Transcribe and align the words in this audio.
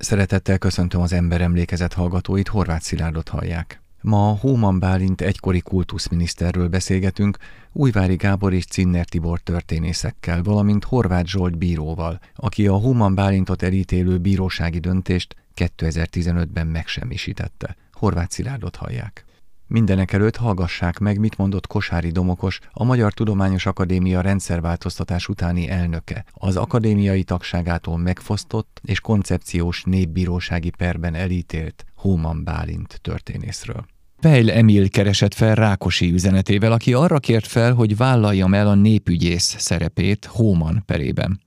Szeretettel 0.00 0.58
köszöntöm 0.58 1.00
az 1.00 1.12
ember 1.12 1.40
emlékezet 1.40 1.92
hallgatóit, 1.92 2.48
Horváth 2.48 2.84
Szilárdot 2.84 3.28
hallják. 3.28 3.80
Ma 4.00 4.36
Hóman 4.40 4.78
Bálint 4.78 5.20
egykori 5.20 5.60
kultuszminiszterről 5.60 6.68
beszélgetünk, 6.68 7.36
Újvári 7.72 8.16
Gábor 8.16 8.52
és 8.52 8.64
Cinner 8.64 9.04
Tibor 9.04 9.40
történészekkel, 9.40 10.42
valamint 10.42 10.84
Horváth 10.84 11.26
Zsolt 11.26 11.58
bíróval, 11.58 12.20
aki 12.34 12.66
a 12.66 12.74
Hóman 12.74 13.14
Bálintot 13.14 13.62
elítélő 13.62 14.18
bírósági 14.18 14.78
döntést 14.78 15.36
2015-ben 15.56 16.66
megsemmisítette. 16.66 17.76
Horváth 17.92 18.30
Szilárdot 18.30 18.76
hallják. 18.76 19.24
Mindenek 19.72 20.12
előtt 20.12 20.36
hallgassák 20.36 20.98
meg, 20.98 21.18
mit 21.18 21.36
mondott 21.36 21.66
Kosári 21.66 22.10
Domokos, 22.10 22.58
a 22.72 22.84
Magyar 22.84 23.12
Tudományos 23.12 23.66
Akadémia 23.66 24.20
rendszerváltoztatás 24.20 25.28
utáni 25.28 25.68
elnöke, 25.68 26.24
az 26.32 26.56
akadémiai 26.56 27.22
tagságától 27.22 27.98
megfosztott 27.98 28.80
és 28.84 29.00
koncepciós 29.00 29.82
népbírósági 29.84 30.70
perben 30.70 31.14
elítélt 31.14 31.84
Hóman 31.94 32.44
Bálint 32.44 32.98
történészről. 33.02 33.86
Pejl 34.20 34.50
Emil 34.50 34.88
keresett 34.88 35.34
fel 35.34 35.54
Rákosi 35.54 36.12
üzenetével, 36.12 36.72
aki 36.72 36.92
arra 36.92 37.18
kért 37.18 37.46
fel, 37.46 37.74
hogy 37.74 37.96
vállaljam 37.96 38.54
el 38.54 38.68
a 38.68 38.74
népügyész 38.74 39.54
szerepét 39.58 40.24
Hóman 40.24 40.82
perében. 40.86 41.40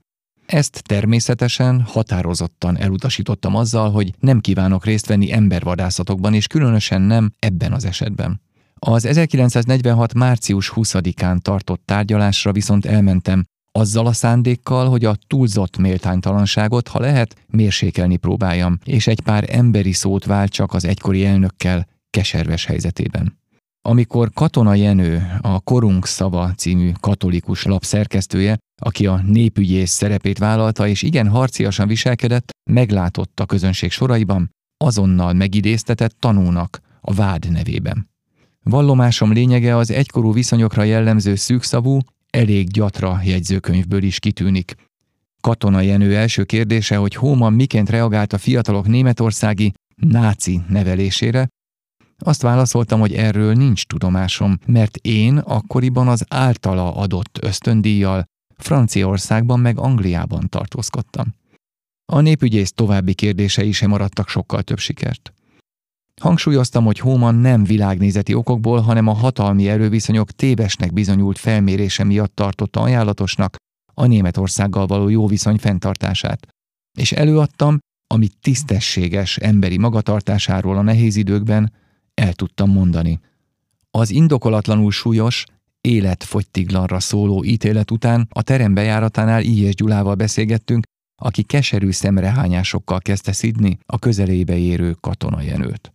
Ezt 0.46 0.82
természetesen 0.86 1.80
határozottan 1.80 2.78
elutasítottam 2.78 3.54
azzal, 3.54 3.90
hogy 3.90 4.12
nem 4.18 4.40
kívánok 4.40 4.84
részt 4.84 5.06
venni 5.06 5.32
embervadászatokban, 5.32 6.34
és 6.34 6.46
különösen 6.46 7.02
nem 7.02 7.32
ebben 7.38 7.72
az 7.72 7.84
esetben. 7.84 8.40
Az 8.78 9.04
1946. 9.04 10.14
március 10.14 10.72
20-án 10.74 11.38
tartott 11.38 11.82
tárgyalásra 11.84 12.52
viszont 12.52 12.84
elmentem, 12.84 13.44
azzal 13.72 14.06
a 14.06 14.12
szándékkal, 14.12 14.88
hogy 14.88 15.04
a 15.04 15.16
túlzott 15.26 15.76
méltánytalanságot, 15.76 16.88
ha 16.88 17.00
lehet, 17.00 17.36
mérsékelni 17.46 18.16
próbáljam, 18.16 18.78
és 18.84 19.06
egy 19.06 19.20
pár 19.20 19.44
emberi 19.50 19.92
szót 19.92 20.24
váltsak 20.24 20.72
az 20.72 20.84
egykori 20.84 21.24
elnökkel 21.24 21.86
keserves 22.10 22.64
helyzetében. 22.64 23.38
Amikor 23.86 24.30
Katona 24.34 24.74
Jenő, 24.74 25.38
a 25.40 25.60
Korunk 25.60 26.06
Szava 26.06 26.52
című 26.56 26.92
katolikus 27.00 27.64
lap 27.64 27.84
szerkesztője 27.84 28.58
aki 28.80 29.06
a 29.06 29.22
népügyész 29.26 29.90
szerepét 29.90 30.38
vállalta 30.38 30.88
és 30.88 31.02
igen 31.02 31.28
harciasan 31.28 31.88
viselkedett, 31.88 32.50
meglátott 32.70 33.40
a 33.40 33.46
közönség 33.46 33.90
soraiban, 33.90 34.50
azonnal 34.76 35.32
megidéztetett 35.32 36.16
tanúnak 36.18 36.80
a 37.00 37.14
vád 37.14 37.50
nevében. 37.50 38.10
Vallomásom 38.62 39.32
lényege 39.32 39.76
az 39.76 39.90
egykorú 39.90 40.32
viszonyokra 40.32 40.82
jellemző 40.82 41.34
szűkszavú, 41.34 41.98
elég 42.30 42.70
gyatra 42.70 43.20
jegyzőkönyvből 43.24 44.02
is 44.02 44.18
kitűnik. 44.18 44.74
Katona 45.40 45.80
Jenő 45.80 46.16
első 46.16 46.44
kérdése, 46.44 46.96
hogy 46.96 47.14
Hóman 47.14 47.52
miként 47.52 47.90
reagált 47.90 48.32
a 48.32 48.38
fiatalok 48.38 48.86
németországi 48.86 49.72
náci 49.94 50.60
nevelésére, 50.68 51.48
azt 52.18 52.42
válaszoltam, 52.42 53.00
hogy 53.00 53.12
erről 53.12 53.54
nincs 53.54 53.86
tudomásom, 53.86 54.58
mert 54.66 54.96
én 54.96 55.38
akkoriban 55.38 56.08
az 56.08 56.24
általa 56.28 56.94
adott 56.94 57.38
ösztöndíjjal 57.40 58.24
Franciaországban 58.56 59.60
meg 59.60 59.78
Angliában 59.78 60.48
tartózkodtam. 60.48 61.34
A 62.12 62.20
népügyész 62.20 62.72
további 62.72 63.14
kérdései 63.14 63.72
sem 63.72 63.88
maradtak 63.88 64.28
sokkal 64.28 64.62
több 64.62 64.78
sikert. 64.78 65.32
Hangsúlyoztam, 66.20 66.84
hogy 66.84 66.98
Hóman 66.98 67.34
nem 67.34 67.64
világnézeti 67.64 68.34
okokból, 68.34 68.80
hanem 68.80 69.06
a 69.06 69.12
hatalmi 69.12 69.68
erőviszonyok 69.68 70.30
tévesnek 70.30 70.92
bizonyult 70.92 71.38
felmérése 71.38 72.04
miatt 72.04 72.34
tartotta 72.34 72.80
ajánlatosnak 72.80 73.56
a 73.94 74.06
Németországgal 74.06 74.86
való 74.86 75.08
jó 75.08 75.26
viszony 75.26 75.58
fenntartását, 75.58 76.46
és 76.98 77.12
előadtam, 77.12 77.78
amit 78.06 78.36
tisztességes 78.40 79.36
emberi 79.36 79.78
magatartásáról 79.78 80.76
a 80.76 80.82
nehéz 80.82 81.16
időkben 81.16 81.72
el 82.14 82.32
tudtam 82.32 82.70
mondani. 82.70 83.20
Az 83.90 84.10
indokolatlanul 84.10 84.90
súlyos, 84.90 85.44
életfogytiglanra 85.80 87.00
szóló 87.00 87.44
ítélet 87.44 87.90
után 87.90 88.26
a 88.30 88.42
terem 88.42 88.74
bejáratánál 88.74 89.42
Ilyes 89.42 89.74
Gyulával 89.74 90.14
beszélgettünk, 90.14 90.84
aki 91.22 91.42
keserű 91.42 91.90
szemrehányásokkal 91.90 93.00
kezdte 93.00 93.32
szidni 93.32 93.78
a 93.86 93.98
közelébe 93.98 94.56
érő 94.56 94.96
katonajenőt. 95.00 95.92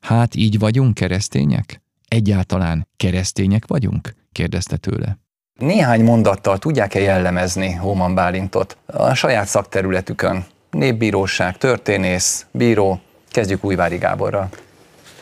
Hát 0.00 0.34
így 0.34 0.58
vagyunk 0.58 0.94
keresztények? 0.94 1.82
Egyáltalán 2.08 2.88
keresztények 2.96 3.66
vagyunk? 3.66 4.14
kérdezte 4.32 4.76
tőle. 4.76 5.18
Néhány 5.58 6.04
mondattal 6.04 6.58
tudják-e 6.58 7.00
jellemezni 7.00 7.72
Hóman 7.72 8.14
Bálintot 8.14 8.76
a 8.86 9.14
saját 9.14 9.46
szakterületükön? 9.46 10.44
Népbíróság, 10.70 11.58
történész, 11.58 12.46
bíró, 12.50 13.00
kezdjük 13.30 13.64
Újvári 13.64 13.96
Gáborral. 13.96 14.48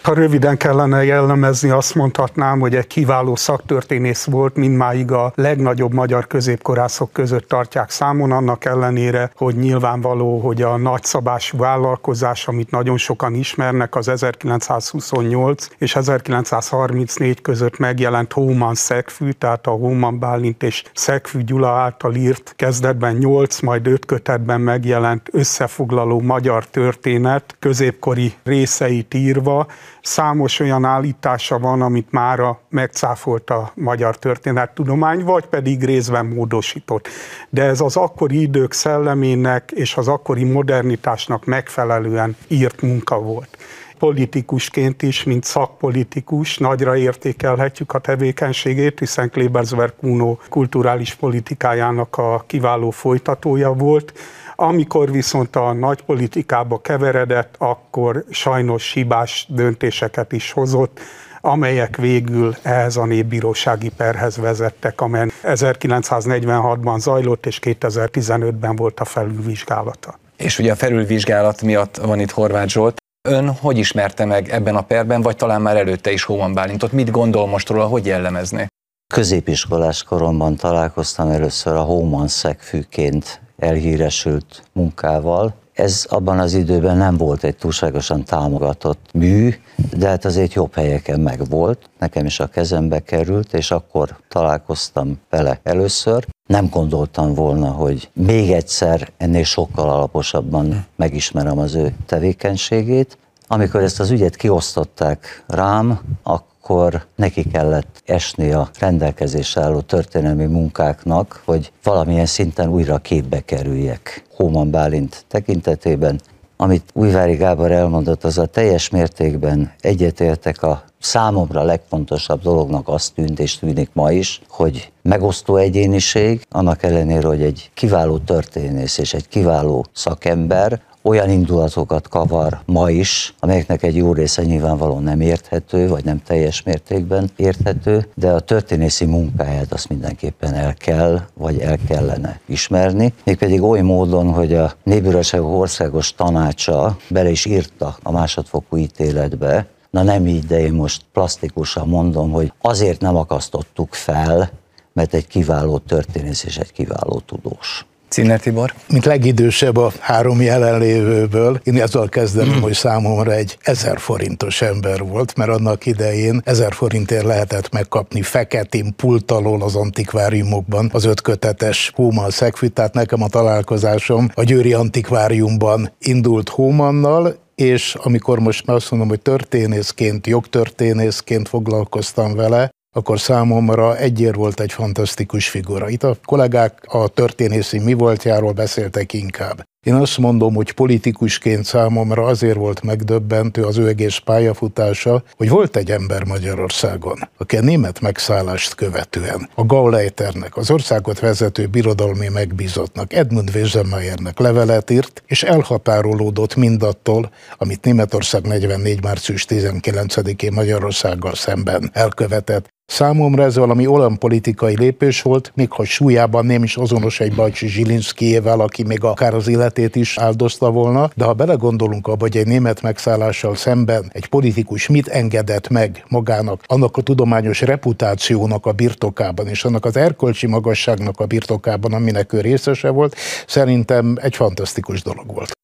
Ha 0.02 0.14
röviden 0.14 0.56
kellene 0.56 1.04
jellemezni, 1.04 1.70
azt 1.70 1.94
mondhatnám, 1.94 2.60
hogy 2.60 2.74
egy 2.74 2.86
kiváló 2.86 3.36
szaktörténész 3.36 4.24
volt, 4.24 4.56
mindmáig 4.56 5.12
a 5.12 5.32
legnagyobb 5.34 5.92
magyar 5.92 6.26
középkorászok 6.26 7.12
között 7.12 7.48
tartják 7.48 7.90
számon, 7.90 8.32
annak 8.32 8.64
ellenére, 8.64 9.30
hogy 9.36 9.56
nyilvánvaló, 9.56 10.38
hogy 10.38 10.62
a 10.62 10.76
nagyszabású 10.76 11.58
vállalkozás, 11.58 12.48
amit 12.48 12.70
nagyon 12.70 12.96
sokan 12.96 13.34
ismernek, 13.34 13.94
az 13.94 14.08
1928 14.08 15.68
és 15.78 15.96
1934 15.96 17.40
között 17.40 17.78
megjelent 17.78 18.32
Hóman 18.32 18.74
Szegfű, 18.74 19.30
tehát 19.30 19.66
a 19.66 19.70
Hóman 19.70 20.18
Bálint 20.18 20.62
és 20.62 20.82
Szegfű 20.94 21.40
Gyula 21.40 21.68
által 21.68 22.14
írt 22.14 22.52
kezdetben 22.56 23.16
8, 23.16 23.60
majd 23.60 23.86
5 23.86 24.06
kötetben 24.06 24.60
megjelent 24.60 25.28
összefoglaló 25.32 26.20
magyar 26.20 26.66
történet, 26.66 27.56
középkori 27.58 28.34
részeit 28.44 29.14
írva, 29.14 29.66
Számos 30.02 30.60
olyan 30.60 30.84
állítása 30.84 31.58
van, 31.58 31.82
amit 31.82 32.10
mára 32.10 32.60
megcáfolt 32.68 33.50
a 33.50 33.72
magyar 33.74 34.18
történettudomány, 34.18 35.24
vagy 35.24 35.46
pedig 35.46 35.84
részben 35.84 36.26
módosított. 36.26 37.08
De 37.48 37.62
ez 37.62 37.80
az 37.80 37.96
akkori 37.96 38.40
idők 38.40 38.72
szellemének 38.72 39.70
és 39.70 39.96
az 39.96 40.08
akkori 40.08 40.44
modernitásnak 40.44 41.44
megfelelően 41.44 42.36
írt 42.48 42.82
munka 42.82 43.20
volt 43.20 43.58
politikusként 44.00 45.02
is, 45.02 45.24
mint 45.24 45.44
szakpolitikus 45.44 46.58
nagyra 46.58 46.96
értékelhetjük 46.96 47.92
a 47.92 47.98
tevékenységét, 47.98 48.98
hiszen 48.98 49.30
Klebersberg 49.30 49.94
Kuno 49.96 50.36
kulturális 50.48 51.14
politikájának 51.14 52.16
a 52.16 52.44
kiváló 52.46 52.90
folytatója 52.90 53.72
volt 53.72 54.12
amikor 54.60 55.10
viszont 55.10 55.56
a 55.56 55.72
nagypolitikába 55.72 56.80
keveredett, 56.80 57.54
akkor 57.58 58.24
sajnos 58.30 58.92
hibás 58.92 59.46
döntéseket 59.48 60.32
is 60.32 60.52
hozott, 60.52 61.00
amelyek 61.40 61.96
végül 61.96 62.56
ehhez 62.62 62.96
a 62.96 63.04
népbírósági 63.04 63.88
perhez 63.96 64.36
vezettek, 64.36 65.00
amely 65.00 65.26
1946-ban 65.42 66.98
zajlott, 66.98 67.46
és 67.46 67.58
2015-ben 67.62 68.76
volt 68.76 69.00
a 69.00 69.04
felülvizsgálata. 69.04 70.18
És 70.36 70.58
ugye 70.58 70.72
a 70.72 70.76
felülvizsgálat 70.76 71.62
miatt 71.62 71.96
van 71.96 72.20
itt 72.20 72.30
Horváth 72.30 72.68
Zsolt. 72.68 72.96
Ön 73.28 73.48
hogy 73.48 73.78
ismerte 73.78 74.24
meg 74.24 74.48
ebben 74.48 74.76
a 74.76 74.82
perben, 74.82 75.22
vagy 75.22 75.36
talán 75.36 75.62
már 75.62 75.76
előtte 75.76 76.12
is 76.12 76.24
Hóman 76.24 76.54
Bálintot? 76.54 76.92
Mit 76.92 77.10
gondol 77.10 77.46
most 77.46 77.68
róla, 77.68 77.86
hogy 77.86 78.06
jellemezné? 78.06 78.66
Középiskolás 79.14 80.02
koromban 80.02 80.56
találkoztam 80.56 81.28
először 81.28 81.74
a 81.74 81.80
Hóman 81.80 82.28
szegfűként 82.28 83.40
elhíresült 83.60 84.62
munkával. 84.72 85.54
Ez 85.72 86.06
abban 86.08 86.38
az 86.38 86.54
időben 86.54 86.96
nem 86.96 87.16
volt 87.16 87.44
egy 87.44 87.56
túlságosan 87.56 88.24
támogatott 88.24 89.08
mű, 89.12 89.54
de 89.96 90.08
hát 90.08 90.24
azért 90.24 90.52
jobb 90.52 90.74
helyeken 90.74 91.20
megvolt. 91.20 91.90
Nekem 91.98 92.26
is 92.26 92.40
a 92.40 92.46
kezembe 92.46 92.98
került, 92.98 93.52
és 93.52 93.70
akkor 93.70 94.16
találkoztam 94.28 95.20
vele 95.30 95.60
először. 95.62 96.26
Nem 96.46 96.68
gondoltam 96.68 97.34
volna, 97.34 97.70
hogy 97.70 98.10
még 98.12 98.50
egyszer 98.50 99.08
ennél 99.16 99.44
sokkal 99.44 99.88
alaposabban 99.88 100.86
megismerem 100.96 101.58
az 101.58 101.74
ő 101.74 101.94
tevékenységét. 102.06 103.18
Amikor 103.46 103.82
ezt 103.82 104.00
az 104.00 104.10
ügyet 104.10 104.36
kiosztották 104.36 105.44
rám, 105.46 106.00
akkor 106.22 106.49
akkor 106.70 107.06
neki 107.16 107.44
kellett 107.44 108.02
esni 108.06 108.52
a 108.52 108.70
rendelkezésre 108.78 109.62
álló 109.62 109.80
történelmi 109.80 110.44
munkáknak, 110.44 111.42
hogy 111.44 111.72
valamilyen 111.82 112.26
szinten 112.26 112.68
újra 112.68 112.98
képbe 112.98 113.40
kerüljek. 113.40 114.24
Hóman 114.34 114.70
Bálint 114.70 115.24
tekintetében, 115.28 116.20
amit 116.56 116.90
Újvári 116.92 117.34
Gábor 117.34 117.72
elmondott, 117.72 118.24
az 118.24 118.38
a 118.38 118.46
teljes 118.46 118.88
mértékben 118.88 119.72
egyetértek 119.80 120.62
a 120.62 120.82
számomra 120.98 121.62
legfontosabb 121.62 122.42
dolognak 122.42 122.88
azt 122.88 123.14
tűnt 123.14 123.38
és 123.38 123.58
tűnik 123.58 123.90
ma 123.92 124.12
is, 124.12 124.40
hogy 124.48 124.92
megosztó 125.02 125.56
egyéniség, 125.56 126.42
annak 126.50 126.82
ellenére, 126.82 127.26
hogy 127.26 127.42
egy 127.42 127.70
kiváló 127.74 128.18
történész 128.18 128.98
és 128.98 129.14
egy 129.14 129.28
kiváló 129.28 129.86
szakember, 129.92 130.80
olyan 131.02 131.30
indulatokat 131.30 132.08
kavar 132.08 132.60
ma 132.64 132.90
is, 132.90 133.34
amelyeknek 133.38 133.82
egy 133.82 133.96
jó 133.96 134.12
része 134.12 134.42
nyilvánvalóan 134.42 135.02
nem 135.02 135.20
érthető, 135.20 135.88
vagy 135.88 136.04
nem 136.04 136.22
teljes 136.22 136.62
mértékben 136.62 137.30
érthető, 137.36 138.06
de 138.14 138.30
a 138.30 138.40
történészi 138.40 139.04
munkáját 139.04 139.72
azt 139.72 139.88
mindenképpen 139.88 140.54
el 140.54 140.74
kell, 140.74 141.20
vagy 141.34 141.58
el 141.58 141.78
kellene 141.88 142.40
ismerni, 142.46 143.14
mégpedig 143.24 143.62
oly 143.62 143.80
módon, 143.80 144.32
hogy 144.32 144.54
a 144.54 144.72
Népbíróság 144.82 145.42
Országos 145.42 146.14
Tanácsa 146.14 146.96
bele 147.08 147.30
is 147.30 147.44
írta 147.44 147.96
a 148.02 148.12
másodfokú 148.12 148.76
ítéletbe, 148.76 149.66
na 149.90 150.02
nem 150.02 150.26
így, 150.26 150.46
de 150.46 150.60
én 150.60 150.72
most 150.72 151.04
plastikusan 151.12 151.88
mondom, 151.88 152.30
hogy 152.30 152.52
azért 152.60 153.00
nem 153.00 153.16
akasztottuk 153.16 153.94
fel, 153.94 154.50
mert 154.92 155.14
egy 155.14 155.26
kiváló 155.26 155.78
történész 155.78 156.44
és 156.44 156.58
egy 156.58 156.72
kiváló 156.72 157.22
tudós. 157.26 157.86
Cinner 158.10 158.40
Tibor? 158.40 158.74
Mint 158.88 159.04
legidősebb 159.04 159.76
a 159.76 159.92
három 159.98 160.40
jelenlévőből, 160.40 161.60
én 161.64 161.80
ezzel 161.80 162.08
kezdem, 162.08 162.48
mm. 162.48 162.60
hogy 162.60 162.72
számomra 162.72 163.32
egy 163.32 163.58
ezer 163.62 163.98
forintos 163.98 164.62
ember 164.62 165.04
volt, 165.04 165.36
mert 165.36 165.50
annak 165.50 165.86
idején 165.86 166.40
ezer 166.44 166.72
forintért 166.72 167.24
lehetett 167.24 167.72
megkapni 167.72 168.22
feketén 168.22 168.94
pult 168.96 169.30
alól 169.30 169.62
az 169.62 169.74
antikváriumokban 169.74 170.90
az 170.92 171.04
ötkötetes 171.04 171.92
Hóman 171.94 172.30
szegfű, 172.30 172.66
tehát 172.66 172.94
nekem 172.94 173.22
a 173.22 173.28
találkozásom 173.28 174.30
a 174.34 174.42
Győri 174.42 174.72
Antikváriumban 174.72 175.92
indult 175.98 176.48
Hómannal, 176.48 177.36
és 177.54 177.94
amikor 177.94 178.38
most 178.38 178.66
már 178.66 178.76
azt 178.76 178.90
mondom, 178.90 179.08
hogy 179.08 179.20
történészként, 179.20 180.26
jogtörténészként 180.26 181.48
foglalkoztam 181.48 182.34
vele, 182.34 182.70
akkor 182.92 183.20
számomra 183.20 183.96
egyér 183.96 184.34
volt 184.34 184.60
egy 184.60 184.72
fantasztikus 184.72 185.48
figura. 185.48 185.88
Itt 185.88 186.02
a 186.02 186.16
kollégák 186.24 186.84
a 186.86 187.08
történészi 187.08 187.78
mi 187.78 187.92
voltjáról 187.92 188.52
beszéltek 188.52 189.12
inkább. 189.12 189.69
Én 189.86 189.94
azt 189.94 190.18
mondom, 190.18 190.54
hogy 190.54 190.72
politikusként 190.72 191.64
számomra 191.64 192.24
azért 192.24 192.56
volt 192.56 192.82
megdöbbentő 192.82 193.64
az 193.64 193.78
ő 193.78 193.86
egész 193.86 194.16
pályafutása, 194.16 195.22
hogy 195.36 195.48
volt 195.48 195.76
egy 195.76 195.90
ember 195.90 196.24
Magyarországon, 196.24 197.18
aki 197.36 197.56
a 197.56 197.60
német 197.60 198.00
megszállást 198.00 198.74
követően 198.74 199.48
a 199.54 199.64
Gauleiternek, 199.64 200.56
az 200.56 200.70
országot 200.70 201.18
vezető 201.18 201.66
birodalmi 201.66 202.28
megbízottnak, 202.28 203.12
Edmund 203.12 203.50
Wesenmayernek 203.54 204.38
levelet 204.38 204.90
írt, 204.90 205.22
és 205.26 205.42
elhatárolódott 205.42 206.56
mindattól, 206.56 207.30
amit 207.58 207.84
Németország 207.84 208.46
44. 208.46 209.02
március 209.02 209.46
19-én 209.48 210.52
Magyarországgal 210.52 211.34
szemben 211.34 211.90
elkövetett, 211.92 212.68
Számomra 212.90 213.42
ez 213.42 213.56
valami 213.56 213.86
olyan 213.86 214.18
politikai 214.18 214.76
lépés 214.78 215.22
volt, 215.22 215.52
még 215.54 215.70
ha 215.70 215.84
súlyában 215.84 216.46
nem 216.46 216.62
is 216.62 216.76
azonos 216.76 217.20
egy 217.20 217.34
Bajcsi 217.34 217.68
Zsilinszkijével, 217.68 218.60
aki 218.60 218.82
még 218.82 219.04
akár 219.04 219.34
az 219.34 219.48
életét 219.76 219.96
is 219.96 220.18
áldozta 220.18 220.70
volna, 220.70 221.10
de 221.14 221.24
ha 221.24 221.32
belegondolunk 221.32 222.06
abba, 222.06 222.20
hogy 222.20 222.36
egy 222.36 222.46
német 222.46 222.82
megszállással 222.82 223.56
szemben 223.56 224.10
egy 224.12 224.26
politikus 224.26 224.88
mit 224.88 225.08
engedett 225.08 225.68
meg 225.68 226.04
magának, 226.08 226.62
annak 226.66 226.96
a 226.96 227.02
tudományos 227.02 227.60
reputációnak 227.60 228.66
a 228.66 228.72
birtokában, 228.72 229.46
és 229.46 229.64
annak 229.64 229.84
az 229.84 229.96
erkölcsi 229.96 230.46
magasságnak 230.46 231.20
a 231.20 231.26
birtokában, 231.26 231.92
aminek 231.92 232.32
ő 232.32 232.40
részese 232.40 232.88
volt, 232.88 233.16
szerintem 233.46 234.16
egy 234.20 234.36
fantasztikus 234.36 235.02
dolog 235.02 235.26
volt. 235.34 235.59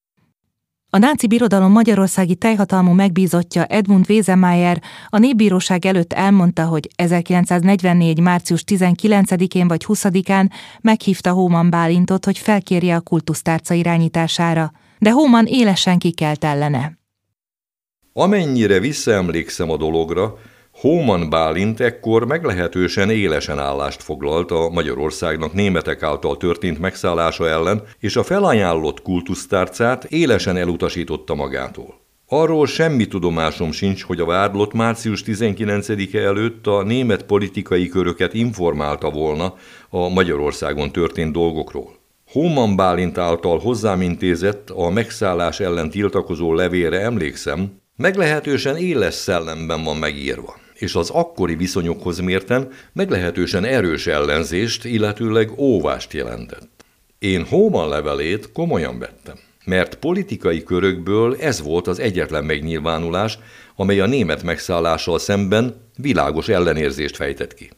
A 0.97 0.99
náci 0.99 1.27
birodalom 1.27 1.73
magyarországi 1.73 2.35
teljhatalmú 2.35 2.93
megbízottja 2.93 3.65
Edmund 3.65 4.05
Wesemeyer 4.09 4.83
a 5.09 5.19
népbíróság 5.19 5.87
előtt 5.87 6.13
elmondta, 6.13 6.65
hogy 6.65 6.89
1944. 6.95 8.21
március 8.21 8.65
19-én 8.67 9.69
vagy 9.69 9.85
20-án 9.87 10.51
meghívta 10.81 11.33
Hóman 11.33 11.71
Bálintot, 11.71 12.25
hogy 12.25 12.39
felkérje 12.39 12.95
a 12.95 13.01
kultusztárca 13.01 13.75
irányítására, 13.75 14.73
de 14.99 15.11
Hóman 15.11 15.47
élesen 15.47 15.99
kikelt 15.99 16.45
ellene. 16.45 16.99
Amennyire 18.13 18.81
visszaemlékszem 18.81 19.71
a 19.71 19.77
dologra, 19.77 20.39
Hóman 20.81 21.31
Bálint 21.31 21.81
ekkor 21.81 22.27
meglehetősen 22.27 23.11
élesen 23.11 23.59
állást 23.59 24.03
foglalt 24.03 24.51
a 24.51 24.69
Magyarországnak 24.69 25.53
németek 25.53 26.03
által 26.03 26.37
történt 26.37 26.79
megszállása 26.79 27.49
ellen, 27.49 27.83
és 27.99 28.17
a 28.17 28.23
felajánlott 28.23 29.03
kultusztárcát 29.03 30.05
élesen 30.05 30.57
elutasította 30.57 31.35
magától. 31.35 32.01
Arról 32.29 32.67
semmi 32.67 33.07
tudomásom 33.07 33.73
sincs, 33.73 34.03
hogy 34.03 34.21
a 34.21 34.25
vádlott 34.25 34.73
március 34.73 35.23
19-e 35.27 36.19
előtt 36.19 36.67
a 36.67 36.83
német 36.83 37.23
politikai 37.23 37.89
köröket 37.89 38.35
informálta 38.35 39.11
volna 39.11 39.55
a 39.91 40.09
Magyarországon 40.09 40.93
történt 40.93 41.33
dolgokról. 41.33 41.97
Hóman 42.27 42.77
Bálint 42.77 43.19
által 43.19 43.59
hozzám 43.59 44.01
intézett 44.01 44.71
a 44.71 44.91
megszállás 44.91 45.61
ellen 45.61 45.91
tiltakozó 45.91 46.55
levére 46.55 47.01
emlékszem, 47.01 47.81
meglehetősen 47.97 48.77
éles 48.77 49.15
szellemben 49.15 49.85
van 49.85 49.97
megírva 49.97 50.65
és 50.79 50.95
az 50.95 51.11
akkori 51.11 51.55
viszonyokhoz 51.55 52.19
mérten 52.19 52.69
meglehetősen 52.93 53.65
erős 53.65 54.07
ellenzést, 54.07 54.85
illetőleg 54.85 55.59
óvást 55.59 56.13
jelentett. 56.13 56.85
Én 57.19 57.45
Hóman 57.45 57.89
levelét 57.89 58.53
komolyan 58.53 58.99
vettem, 58.99 59.35
mert 59.65 59.95
politikai 59.95 60.63
körökből 60.63 61.37
ez 61.41 61.63
volt 61.63 61.87
az 61.87 61.99
egyetlen 61.99 62.45
megnyilvánulás, 62.45 63.39
amely 63.77 64.01
a 64.01 64.07
német 64.07 64.43
megszállással 64.43 65.19
szemben 65.19 65.75
világos 65.97 66.49
ellenérzést 66.49 67.17
fejtett 67.17 67.55
ki. 67.55 67.71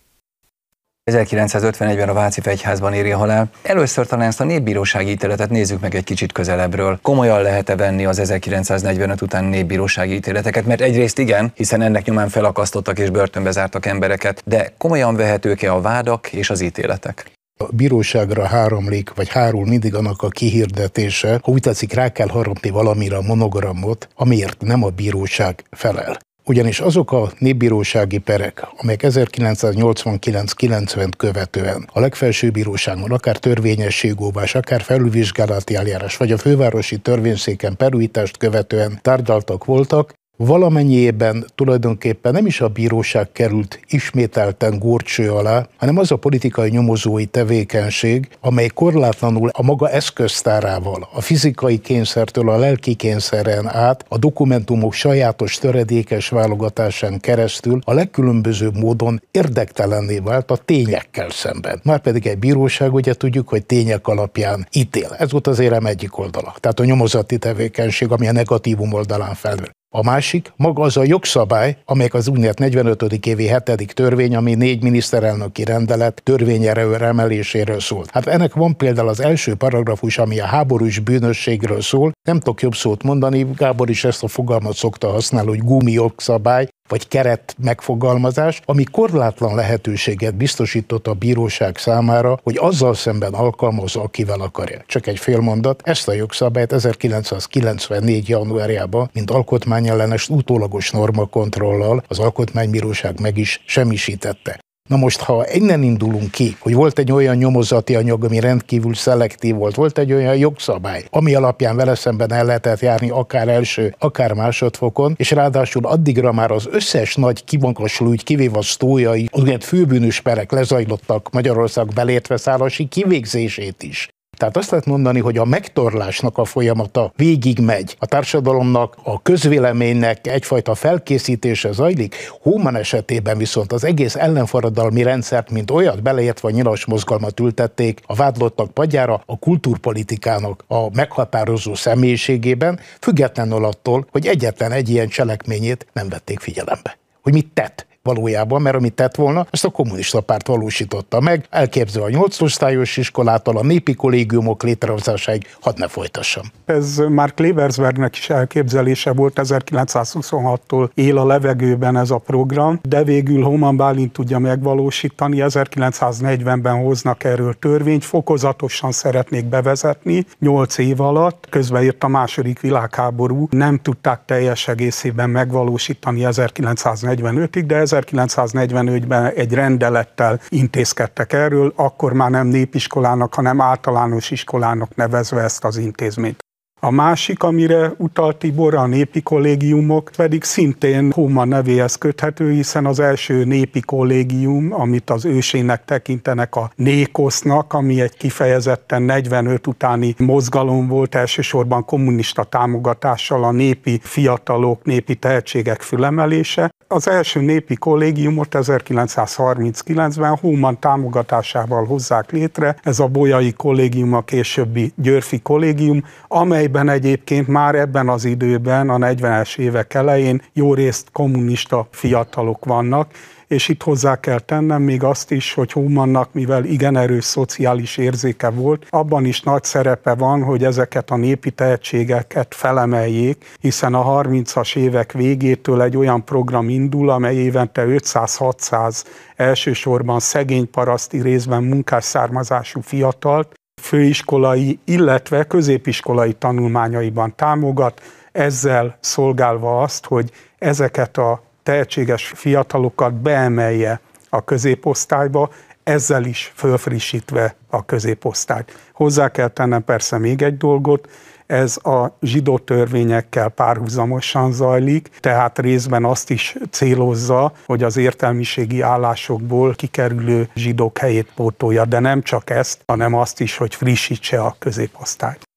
1951-ben 1.08 2.08
a 2.08 2.12
Váci 2.12 2.40
Fegyházban 2.40 2.93
éri 2.93 3.12
a 3.12 3.16
halál. 3.16 3.50
Először 3.62 4.06
talán 4.06 4.26
ezt 4.26 4.40
a 4.40 4.44
népbírósági 4.44 5.10
ítéletet 5.10 5.50
nézzük 5.50 5.81
meg 5.81 5.94
egy 5.94 6.05
kicsit 6.05 6.32
közelebbről. 6.32 6.99
Komolyan 7.02 7.43
lehet-e 7.43 7.76
venni 7.76 8.05
az 8.05 8.19
1945 8.19 9.20
után 9.20 9.44
népbírósági 9.44 10.14
ítéleteket? 10.14 10.66
Mert 10.66 10.81
egyrészt 10.81 11.19
igen, 11.19 11.52
hiszen 11.55 11.82
ennek 11.82 12.05
nyomán 12.05 12.28
felakasztottak 12.28 12.99
és 12.99 13.10
börtönbe 13.10 13.50
zártak 13.50 13.87
embereket, 13.87 14.43
de 14.44 14.72
komolyan 14.78 15.16
vehetők-e 15.16 15.72
a 15.72 15.81
vádak 15.81 16.32
és 16.32 16.50
az 16.50 16.60
ítéletek? 16.60 17.31
A 17.61 17.66
bíróságra 17.72 18.46
háromlik, 18.46 19.14
vagy 19.14 19.28
hárul 19.28 19.66
mindig 19.66 19.94
annak 19.94 20.22
a 20.22 20.28
kihirdetése, 20.28 21.40
ha 21.43 21.52
úgy 21.52 21.61
tetszik, 21.61 21.93
rá 21.93 22.08
kell 22.08 22.28
harapni 22.28 22.70
valamire 22.70 23.16
a 23.16 23.22
monogramot, 23.22 24.08
amiért 24.14 24.61
nem 24.61 24.84
a 24.84 24.88
bíróság 24.88 25.64
felel. 25.70 26.19
Ugyanis 26.48 26.80
azok 26.80 27.12
a 27.12 27.30
népbírósági 27.38 28.18
perek, 28.18 28.68
amelyek 28.76 29.00
1989-90 29.04 31.10
követően 31.16 31.88
a 31.92 32.00
legfelsőbb 32.00 32.52
bíróságon, 32.52 33.10
akár 33.10 33.36
törvényességóvás, 33.36 34.54
akár 34.54 34.80
felülvizsgálati 34.80 35.74
eljárás, 35.74 36.16
vagy 36.16 36.32
a 36.32 36.38
fővárosi 36.38 36.98
törvényszéken 36.98 37.76
perújítást 37.76 38.36
követően 38.36 38.98
tárgyaltak 39.02 39.64
voltak, 39.64 40.12
valamennyiében 40.38 41.44
tulajdonképpen 41.55 42.32
nem 42.32 42.46
is 42.46 42.61
a 42.61 42.69
bíróság 42.69 43.32
került 43.32 43.81
ismételten 43.88 44.79
górcső 44.79 45.31
alá, 45.31 45.67
hanem 45.76 45.99
az 45.99 46.12
a 46.12 46.17
politikai 46.17 46.70
nyomozói 46.70 47.25
tevékenység, 47.25 48.29
amely 48.40 48.67
korlátlanul 48.67 49.50
a 49.52 49.62
maga 49.62 49.90
eszköztárával, 49.90 51.08
a 51.12 51.20
fizikai 51.20 51.79
kényszertől 51.79 52.50
a 52.50 52.56
lelki 52.56 52.94
kényszeren 52.94 53.69
át, 53.69 54.04
a 54.09 54.18
dokumentumok 54.18 54.92
sajátos 54.92 55.59
töredékes 55.59 56.28
válogatásán 56.28 57.21
keresztül 57.21 57.78
a 57.85 57.92
legkülönbözőbb 57.92 58.76
módon 58.76 59.23
érdektelenné 59.30 60.18
vált 60.18 60.50
a 60.50 60.57
tényekkel 60.57 61.30
szemben. 61.30 61.80
Márpedig 61.85 62.26
egy 62.26 62.38
bíróság 62.38 62.95
ugye 62.95 63.14
tudjuk, 63.14 63.49
hogy 63.49 63.66
tények 63.66 64.07
alapján 64.07 64.66
ítél. 64.73 65.14
Ez 65.18 65.30
volt 65.30 65.47
az 65.47 65.59
érem 65.59 65.87
egyik 65.87 66.18
oldala. 66.18 66.54
Tehát 66.61 66.80
a 66.80 66.85
nyomozati 66.85 67.38
tevékenység, 67.38 68.11
ami 68.11 68.28
a 68.28 68.33
negatívum 68.33 68.92
oldalán 68.92 69.35
felül. 69.35 69.76
A 69.90 70.02
másik 70.02 70.52
maga 70.57 70.83
az 70.83 70.97
a 70.97 71.04
jogszabály, 71.04 71.76
amelyek 71.85 72.14
az 72.14 72.28
úgynevezett 72.28 72.59
45. 72.59 73.26
évi 73.26 73.49
7. 73.49 73.95
törvény, 73.95 74.37
ami 74.37 74.54
négy 74.54 74.83
miniszterelnöki 74.83 75.64
rendelet 75.64 76.21
törvényerő 76.23 76.95
emeléséről 76.95 77.80
szólt. 77.80 78.11
Hát 78.11 78.26
ennek 78.26 78.54
van 78.54 78.76
például 78.76 79.09
az 79.09 79.21
első 79.21 79.54
paragrafus, 79.54 80.18
ami 80.18 80.40
a 80.40 80.45
háborús 80.45 80.99
bűnösségről 80.99 81.80
szól. 81.80 82.12
Nem 82.23 82.38
tudok 82.38 82.62
jobb 82.62 82.75
szót 82.75 83.02
mondani, 83.02 83.47
Gábor 83.57 83.90
is 83.90 84.04
ezt 84.04 84.23
a 84.23 84.28
fogalmat 84.28 84.75
szokta 84.75 85.11
használni, 85.11 85.49
hogy 85.49 85.64
gumi 85.64 85.92
jogszabály, 85.92 86.68
vagy 86.88 87.09
keret 87.09 87.57
megfogalmazás, 87.62 88.61
ami 88.64 88.85
korlátlan 88.85 89.54
lehetőséget 89.54 90.35
biztosított 90.35 91.07
a 91.07 91.14
bíróság 91.14 91.76
számára, 91.76 92.38
hogy 92.42 92.57
azzal 92.61 92.95
szemben 92.95 93.33
alkalmazza, 93.35 94.02
akivel 94.02 94.40
akarja. 94.40 94.83
Csak 94.87 95.07
egy 95.07 95.18
fél 95.18 95.40
mondat, 95.40 95.80
ezt 95.85 96.09
a 96.09 96.12
jogszabályt 96.12 96.73
1994. 96.73 98.28
januárjában, 98.28 99.11
mint 99.12 99.30
alkotmányellenes 99.30 100.28
utólagos 100.28 100.90
normakontrollal 100.90 102.04
az 102.09 102.18
Alkotmánybíróság 102.18 103.21
meg 103.21 103.37
is 103.37 103.62
semmisítette. 103.66 104.59
Na 104.88 104.97
most, 104.97 105.21
ha 105.21 105.47
innen 105.52 105.83
indulunk 105.83 106.30
ki, 106.30 106.57
hogy 106.61 106.75
volt 106.75 106.99
egy 106.99 107.12
olyan 107.12 107.37
nyomozati 107.37 107.95
anyag, 107.95 108.25
ami 108.25 108.40
rendkívül 108.40 108.95
szelektív 108.95 109.54
volt, 109.54 109.75
volt 109.75 109.99
egy 109.99 110.12
olyan 110.12 110.37
jogszabály, 110.37 111.04
ami 111.11 111.35
alapján 111.35 111.76
vele 111.76 111.95
szemben 111.95 112.33
el 112.33 112.45
lehetett 112.45 112.80
járni 112.80 113.11
akár 113.11 113.49
első, 113.49 113.95
akár 113.99 114.33
másodfokon, 114.33 115.14
és 115.16 115.30
ráadásul 115.30 115.87
addigra 115.87 116.33
már 116.33 116.50
az 116.50 116.68
összes 116.71 117.14
nagy 117.14 117.45
kimagasló 117.45 118.11
ügy, 118.11 118.25
kivéve 118.25 118.59
a 118.59 118.62
sztójai, 118.62 119.28
főbűnös 119.61 120.21
perek 120.21 120.52
lezajlottak 120.52 121.30
Magyarország 121.30 121.87
belértve 121.87 122.37
szállási 122.37 122.85
kivégzését 122.85 123.83
is 123.83 124.09
Tehát 124.38 124.57
azt 124.57 124.71
lehet 124.71 124.87
mondani, 124.87 125.21
hogy 125.21 125.38
a 125.38 125.45
megtorlásnak 125.45 126.38
a 126.38 126.45
folyamata 126.45 127.12
végig 127.16 127.59
megy. 127.59 127.97
A 127.99 128.07
társadalomnak, 128.07 128.97
a 129.02 129.23
közvéleménynek 129.23 130.26
egyfajta 130.26 130.75
felkészítése 130.75 131.73
zajlik. 131.73 132.14
Human 132.42 132.76
esetében 132.76 133.38
viszont 133.38 133.73
az 133.73 133.85
egész 133.85 134.14
ellenforradalmi 134.14 135.02
rendszert, 135.02 135.50
mint 135.50 135.71
olyat 135.71 136.02
beleértve 136.02 136.49
a 136.49 136.50
nyilas 136.50 136.87
mozgalmat 136.87 137.40
ültették 137.40 138.00
a 138.07 138.14
vádlottak 138.14 138.71
padjára 138.71 139.23
a 139.26 139.38
kultúrpolitikának 139.38 140.64
a 140.66 140.95
meghatározó 140.95 141.75
személyiségében, 141.75 142.80
függetlenül 143.00 143.64
attól, 143.64 144.07
hogy 144.11 144.26
egyetlen 144.26 144.73
egy 144.73 144.88
ilyen 144.88 145.09
cselekményét 145.09 145.87
nem 145.92 146.09
vették 146.09 146.40
figyelembe. 146.40 146.99
Hogy 147.23 147.33
mit 147.33 147.50
tett 147.54 147.87
valójában, 148.14 148.62
mert 148.62 148.76
amit 148.76 148.94
tett 148.94 149.16
volna, 149.16 149.46
ezt 149.50 149.64
a 149.64 149.70
kommunista 149.70 150.20
párt 150.20 150.46
valósította 150.46 151.20
meg, 151.20 151.46
elképzelve 151.50 152.06
a 152.06 152.10
nyolcosztályos 152.10 152.96
iskolától 152.96 153.56
a 153.56 153.62
népi 153.62 153.94
kollégiumok 153.94 154.62
létrehozásáig, 154.62 155.46
hadd 155.60 155.78
ne 155.78 155.88
folytassam. 155.88 156.44
Ez 156.64 157.02
már 157.08 157.34
Klebersbergnek 157.34 158.16
is 158.16 158.30
elképzelése 158.30 159.12
volt, 159.12 159.40
1926-tól 159.42 160.88
él 160.94 161.18
a 161.18 161.26
levegőben 161.26 161.96
ez 161.96 162.10
a 162.10 162.18
program, 162.18 162.80
de 162.82 163.04
végül 163.04 163.42
Homan 163.42 163.76
Bálint 163.76 164.12
tudja 164.12 164.38
megvalósítani, 164.38 165.36
1940-ben 165.40 166.82
hoznak 166.82 167.24
erről 167.24 167.54
törvényt, 167.58 168.04
fokozatosan 168.04 168.92
szeretnék 168.92 169.44
bevezetni, 169.44 170.26
8 170.38 170.78
év 170.78 171.00
alatt, 171.00 171.46
közben 171.50 171.82
írt 171.82 172.04
a 172.04 172.08
második 172.08 172.60
világháború, 172.60 173.48
nem 173.50 173.78
tudták 173.82 174.20
teljes 174.24 174.68
egészében 174.68 175.30
megvalósítani 175.30 176.20
1945-ig, 176.24 177.64
de 177.66 177.82
1945-ben 178.07 179.33
egy 179.35 179.55
rendelettel 179.55 180.40
intézkedtek 180.49 181.33
erről, 181.33 181.73
akkor 181.76 182.12
már 182.12 182.31
nem 182.31 182.47
népiskolának, 182.47 183.35
hanem 183.35 183.61
általános 183.61 184.31
iskolának 184.31 184.95
nevezve 184.95 185.40
ezt 185.40 185.64
az 185.64 185.76
intézményt. 185.76 186.47
A 186.81 186.90
másik, 186.90 187.43
amire 187.43 187.93
utalt 187.97 188.37
Tibor, 188.37 188.75
a 188.75 188.87
népi 188.87 189.23
kollégiumok, 189.23 190.11
pedig 190.17 190.45
szintén 190.45 191.12
Homa 191.12 191.45
nevéhez 191.45 191.95
köthető, 191.95 192.52
hiszen 192.52 192.87
az 192.87 193.00
első 193.00 193.45
népi 193.45 193.81
kollégium, 193.81 194.73
amit 194.73 195.11
az 195.11 195.25
ősének 195.25 195.85
tekintenek 195.85 196.57
a 196.57 196.71
Nékosznak, 196.76 197.73
ami 197.73 198.00
egy 198.00 198.17
kifejezetten 198.17 199.02
45 199.02 199.67
utáni 199.67 200.14
mozgalom 200.19 200.87
volt, 200.88 201.14
elsősorban 201.14 201.85
kommunista 201.85 202.45
támogatással 202.45 203.45
a 203.45 203.50
népi 203.50 204.00
fiatalok, 204.02 204.85
népi 204.85 205.14
tehetségek 205.14 205.81
fülemelése. 205.83 206.71
Az 206.90 207.09
első 207.09 207.40
népi 207.40 207.75
kollégiumot 207.75 208.49
1939-ben 208.50 210.37
Human 210.37 210.78
támogatásával 210.78 211.85
hozzák 211.85 212.30
létre, 212.30 212.76
ez 212.83 212.99
a 212.99 213.07
Bolyai 213.07 213.52
kollégium, 213.52 214.12
a 214.12 214.23
későbbi 214.23 214.92
Györfi 214.97 215.40
kollégium, 215.40 216.04
amely 216.28 216.59
amelyben 216.59 216.88
egyébként 216.88 217.47
már 217.47 217.75
ebben 217.75 218.09
az 218.09 218.25
időben, 218.25 218.90
a 218.90 218.97
40-es 218.97 219.59
évek 219.59 219.95
elején 219.95 220.42
jó 220.52 220.75
részt 220.75 221.09
kommunista 221.12 221.88
fiatalok 221.90 222.64
vannak, 222.64 223.11
és 223.49 223.69
itt 223.69 223.83
hozzá 223.83 224.21
kell 224.21 224.38
tennem 224.38 224.83
még 224.83 225.02
azt 225.02 225.31
is, 225.31 225.55
hogy 225.55 225.73
Humannak, 225.73 226.33
mivel 226.33 226.64
igen 226.64 226.97
erős 226.97 227.25
szociális 227.25 227.97
érzéke 227.97 228.49
volt, 228.49 228.87
abban 228.90 229.25
is 229.25 229.40
nagy 229.40 229.64
szerepe 229.64 230.14
van, 230.14 230.43
hogy 230.43 230.64
ezeket 230.64 231.11
a 231.11 231.17
népi 231.17 231.50
tehetségeket 231.50 232.55
felemeljék, 232.55 233.45
hiszen 233.61 233.95
a 233.95 234.23
30-as 234.23 234.76
évek 234.76 235.12
végétől 235.12 235.83
egy 235.83 235.97
olyan 235.97 236.25
program 236.25 236.69
indul, 236.69 237.11
amely 237.11 237.37
évente 237.37 237.85
500-600 237.87 239.05
elsősorban 239.37 240.21
szegény 240.21 240.71
paraszti 240.71 241.21
részben 241.21 241.62
munkás 241.62 242.05
származású 242.05 242.81
fiatalt 242.81 243.55
főiskolai, 243.81 244.78
illetve 244.85 245.45
középiskolai 245.45 246.33
tanulmányaiban 246.33 247.35
támogat, 247.37 248.02
ezzel 248.33 248.97
szolgálva 249.00 249.83
azt, 249.83 250.07
hogy 250.07 250.31
ezeket 250.59 251.17
a 251.17 251.48
tehetséges 251.68 252.32
fiatalokat 252.34 253.14
beemelje 253.14 254.00
a 254.28 254.44
középosztályba, 254.44 255.50
ezzel 255.82 256.25
is 256.25 256.52
fölfrissítve 256.54 257.54
a 257.70 257.84
középosztályt. 257.84 258.90
Hozzá 258.92 259.28
kell 259.28 259.48
tennem 259.48 259.84
persze 259.84 260.18
még 260.18 260.42
egy 260.42 260.56
dolgot, 260.56 261.08
ez 261.46 261.76
a 261.76 262.16
zsidó 262.20 262.58
törvényekkel 262.58 263.48
párhuzamosan 263.48 264.52
zajlik, 264.52 265.08
tehát 265.20 265.58
részben 265.58 266.04
azt 266.04 266.30
is 266.30 266.56
célozza, 266.70 267.52
hogy 267.66 267.82
az 267.82 267.96
értelmiségi 267.96 268.80
állásokból 268.80 269.75
kikerülő 269.75 270.48
zsidók 270.54 270.98
helyét 270.98 271.32
pótolja, 271.34 271.84
de 271.84 271.98
nem 271.98 272.22
csak 272.22 272.50
ezt, 272.50 272.82
hanem 272.87 273.14
azt 273.14 273.40
is, 273.40 273.56
hogy 273.56 273.75
frissítse 273.75 274.40
a 274.40 274.56
középosztályt. 274.58 275.48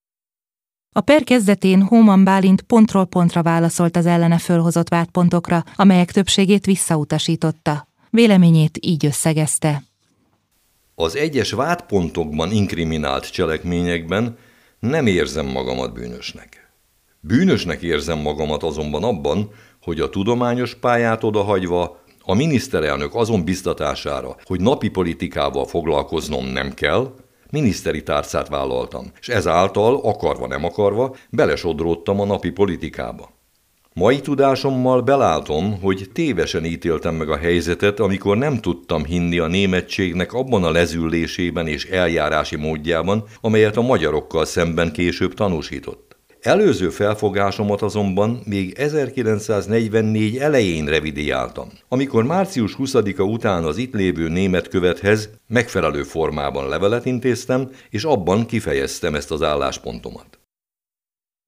A 0.94 1.02
per 1.02 1.24
kezdetén 1.24 1.82
Hóman 1.82 2.24
Bálint 2.24 2.62
pontról 2.62 3.06
pontra 3.06 3.42
válaszolt 3.42 3.98
az 3.98 4.06
ellene 4.06 4.38
fölhozott 4.38 4.90
vádpontokra, 4.90 5.64
amelyek 5.76 6.12
többségét 6.12 6.66
visszautasította. 6.66 7.88
Véleményét 8.10 8.78
így 8.82 9.06
összegezte. 9.06 9.84
Az 10.96 11.16
egyes 11.16 11.52
vádpontokban 11.52 12.52
inkriminált 12.52 13.32
cselekményekben 13.32 14.38
nem 14.80 15.08
érzem 15.08 15.46
magamat 15.46 15.94
bűnösnek. 15.94 16.72
Bűnösnek 17.20 17.82
érzem 17.82 18.20
magamat 18.20 18.64
azonban 18.64 19.04
abban, 19.04 19.50
hogy 19.82 20.00
a 20.00 20.10
tudományos 20.10 20.76
pályát 20.76 21.24
odahagyva 21.24 22.04
a 22.24 22.34
miniszterelnök 22.34 23.16
azon 23.16 23.44
biztatására, 23.44 24.36
hogy 24.44 24.62
napi 24.62 24.90
politikával 24.90 25.66
foglalkoznom 25.66 26.46
nem 26.46 26.74
kell, 26.74 27.14
miniszteri 27.52 28.04
tárcát 28.04 28.48
vállaltam, 28.48 29.12
és 29.20 29.30
ezáltal, 29.30 30.00
akarva 30.04 30.48
nem 30.48 30.66
akarva, 30.66 31.16
belesodródtam 31.30 32.20
a 32.20 32.26
napi 32.26 32.50
politikába. 32.50 33.40
Mai 33.94 34.20
tudásommal 34.20 35.02
belátom, 35.02 35.82
hogy 35.82 36.10
tévesen 36.14 36.66
ítéltem 36.66 37.16
meg 37.16 37.30
a 37.30 37.38
helyzetet, 37.38 38.00
amikor 38.00 38.38
nem 38.38 38.60
tudtam 38.60 39.06
hinni 39.06 39.40
a 39.40 39.48
németségnek 39.48 40.34
abban 40.34 40.64
a 40.64 40.72
lezüllésében 40.72 41.68
és 41.68 41.86
eljárási 41.86 42.56
módjában, 42.56 43.24
amelyet 43.42 43.78
a 43.78 43.82
magyarokkal 43.82 44.46
szemben 44.46 44.92
később 44.92 45.34
tanúsított. 45.34 46.11
Előző 46.42 46.90
felfogásomat 46.90 47.82
azonban 47.82 48.42
még 48.46 48.74
1944 48.78 50.38
elején 50.38 50.86
revidiáltam, 50.86 51.68
amikor 51.88 52.24
március 52.24 52.76
20-a 52.80 53.22
után 53.22 53.64
az 53.64 53.78
itt 53.78 53.94
lévő 53.94 54.28
német 54.28 54.68
követhez 54.68 55.30
megfelelő 55.48 56.04
formában 56.04 56.70
levelet 56.70 57.06
intéztem, 57.06 57.70
és 57.90 58.04
abban 58.04 58.46
kifejeztem 58.46 59.16
ezt 59.16 59.32
az 59.32 59.42
álláspontomat. 59.42 60.41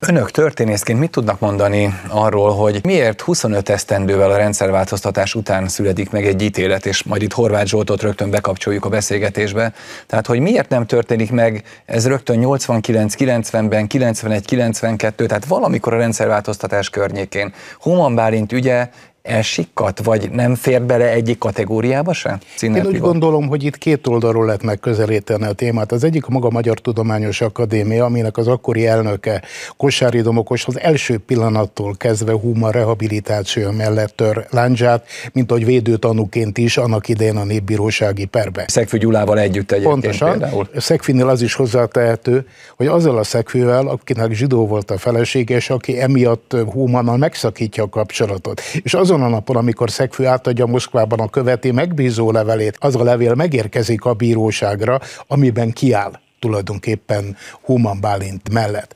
Önök 0.07 0.31
történészként 0.31 0.99
mit 0.99 1.11
tudnak 1.11 1.39
mondani 1.39 1.99
arról, 2.07 2.55
hogy 2.55 2.79
miért 2.83 3.21
25 3.21 3.69
esztendővel 3.69 4.31
a 4.31 4.37
rendszerváltoztatás 4.37 5.35
után 5.35 5.67
születik 5.67 6.09
meg 6.09 6.25
egy 6.25 6.41
ítélet, 6.41 6.85
és 6.85 7.03
majd 7.03 7.21
itt 7.21 7.33
Horváth 7.33 7.65
Zsoltot 7.65 8.01
rögtön 8.01 8.29
bekapcsoljuk 8.29 8.85
a 8.85 8.89
beszélgetésbe. 8.89 9.73
Tehát, 10.07 10.25
hogy 10.25 10.39
miért 10.39 10.69
nem 10.69 10.85
történik 10.85 11.31
meg 11.31 11.63
ez 11.85 12.07
rögtön 12.07 12.37
89, 12.37 13.13
90-ben, 13.17 13.87
91, 13.87 14.45
92, 14.45 15.25
tehát 15.25 15.45
valamikor 15.45 15.93
a 15.93 15.97
rendszerváltoztatás 15.97 16.89
környékén. 16.89 17.53
Human 17.79 18.15
Bálint 18.15 18.51
ügye 18.51 18.89
elsikkat, 19.23 20.03
vagy 20.03 20.29
nem 20.31 20.55
fér 20.55 20.81
bele 20.81 21.11
egyik 21.11 21.37
kategóriába 21.37 22.13
se? 22.13 22.39
Én 22.61 22.85
úgy 22.85 22.99
gondolom, 22.99 23.47
hogy 23.47 23.63
itt 23.63 23.77
két 23.77 24.07
oldalról 24.07 24.45
lehet 24.45 24.63
megközelíteni 24.63 25.45
a 25.45 25.51
témát. 25.51 25.91
Az 25.91 26.03
egyik 26.03 26.25
a 26.25 26.31
maga 26.31 26.49
Magyar 26.49 26.79
Tudományos 26.79 27.41
Akadémia, 27.41 28.05
aminek 28.05 28.37
az 28.37 28.47
akkori 28.47 28.87
elnöke 28.87 29.41
Kosári 29.77 30.21
Domokos 30.21 30.65
az 30.65 30.79
első 30.79 31.17
pillanattól 31.17 31.95
kezdve 31.97 32.31
huma 32.31 32.71
rehabilitáció 32.71 33.71
mellett 33.71 34.15
tör 34.15 34.45
láncsát, 34.49 35.05
mint 35.33 35.51
ahogy 35.51 35.65
védőtanúként 35.65 36.57
is 36.57 36.77
annak 36.77 37.07
idején 37.07 37.37
a 37.37 37.43
népbírósági 37.43 38.25
perbe. 38.25 38.65
Szegfű 38.67 38.97
Gyulával 38.97 39.39
együtt 39.39 39.71
egyébként 39.71 40.01
Pontosan. 40.01 40.29
Például. 40.29 40.69
Szegfinél 40.77 41.27
az 41.27 41.41
is 41.41 41.53
hozzátehető, 41.53 42.47
hogy 42.77 42.87
azzal 42.87 43.17
a 43.17 43.23
Szegfűvel, 43.23 43.87
akinek 43.87 44.31
zsidó 44.31 44.67
volt 44.67 44.91
a 44.91 44.97
feleséges, 44.97 45.69
aki 45.69 46.01
emiatt 46.01 46.55
Humannal 46.71 47.17
megszakítja 47.17 47.83
a 47.83 47.89
kapcsolatot. 47.89 48.61
És 48.83 48.93
az 48.93 49.11
azon 49.13 49.25
a 49.25 49.29
napon, 49.29 49.55
amikor 49.55 49.89
Szegfő 49.89 50.25
átadja 50.25 50.65
Moszkvában 50.65 51.19
a 51.19 51.29
követi 51.29 51.71
megbízó 51.71 52.31
levelét, 52.31 52.77
az 52.79 52.95
a 52.95 53.03
levél 53.03 53.33
megérkezik 53.33 54.05
a 54.05 54.13
bíróságra, 54.13 54.99
amiben 55.27 55.71
kiáll 55.71 56.19
tulajdonképpen 56.39 57.35
Human 57.61 57.99
Bálint 58.01 58.53
mellett. 58.53 58.93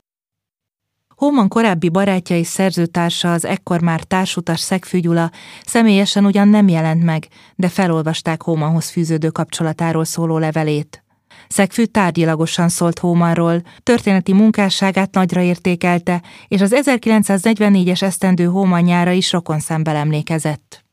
Hóman 1.14 1.48
korábbi 1.48 1.88
barátja 1.88 2.36
és 2.36 2.46
szerzőtársa, 2.46 3.32
az 3.32 3.44
ekkor 3.44 3.80
már 3.80 4.02
társutas 4.02 4.60
Szegfű 4.60 4.98
Gyula 4.98 5.30
személyesen 5.66 6.24
ugyan 6.24 6.48
nem 6.48 6.68
jelent 6.68 7.04
meg, 7.04 7.26
de 7.56 7.68
felolvasták 7.68 8.42
Hómanhoz 8.42 8.88
fűződő 8.88 9.28
kapcsolatáról 9.28 10.04
szóló 10.04 10.38
levelét. 10.38 11.02
Szegfű 11.48 11.84
tárgyilagosan 11.84 12.68
szólt 12.68 12.98
Hómanról, 12.98 13.62
történeti 13.82 14.32
munkásságát 14.32 15.14
nagyra 15.14 15.40
értékelte, 15.40 16.22
és 16.48 16.60
az 16.60 16.74
1944-es 16.84 18.02
esztendő 18.02 18.44
Hómanjára 18.44 19.10
is 19.10 19.32
rokon 19.32 19.60
szemmel 19.60 19.96
emlékezett. 19.96 20.84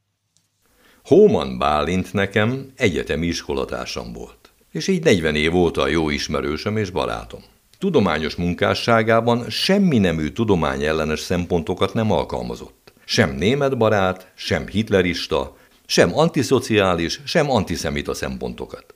Hóman 1.03 1.57
Bálint 1.57 2.13
nekem 2.13 2.71
egyetemi 2.75 3.25
iskolatársam 3.25 4.13
volt. 4.13 4.49
és 4.71 4.87
így 4.87 5.03
40 5.03 5.35
év 5.35 5.55
óta 5.55 5.87
jó 5.87 6.09
ismerősöm 6.09 6.77
és 6.77 6.89
barátom. 6.89 7.39
Tudományos 7.77 8.35
munkásságában 8.35 9.49
semmi 9.49 9.97
nemű 9.97 10.29
tudomány 10.29 10.83
ellenes 10.83 11.19
szempontokat 11.19 11.93
nem 11.93 12.11
alkalmazott. 12.11 12.93
Sem 13.05 13.35
német 13.35 13.77
barát, 13.77 14.31
sem 14.35 14.67
hitlerista, 14.67 15.57
sem 15.85 16.17
antiszociális, 16.17 17.21
sem 17.25 17.51
antiszemita 17.51 18.13
szempontokat. 18.13 18.94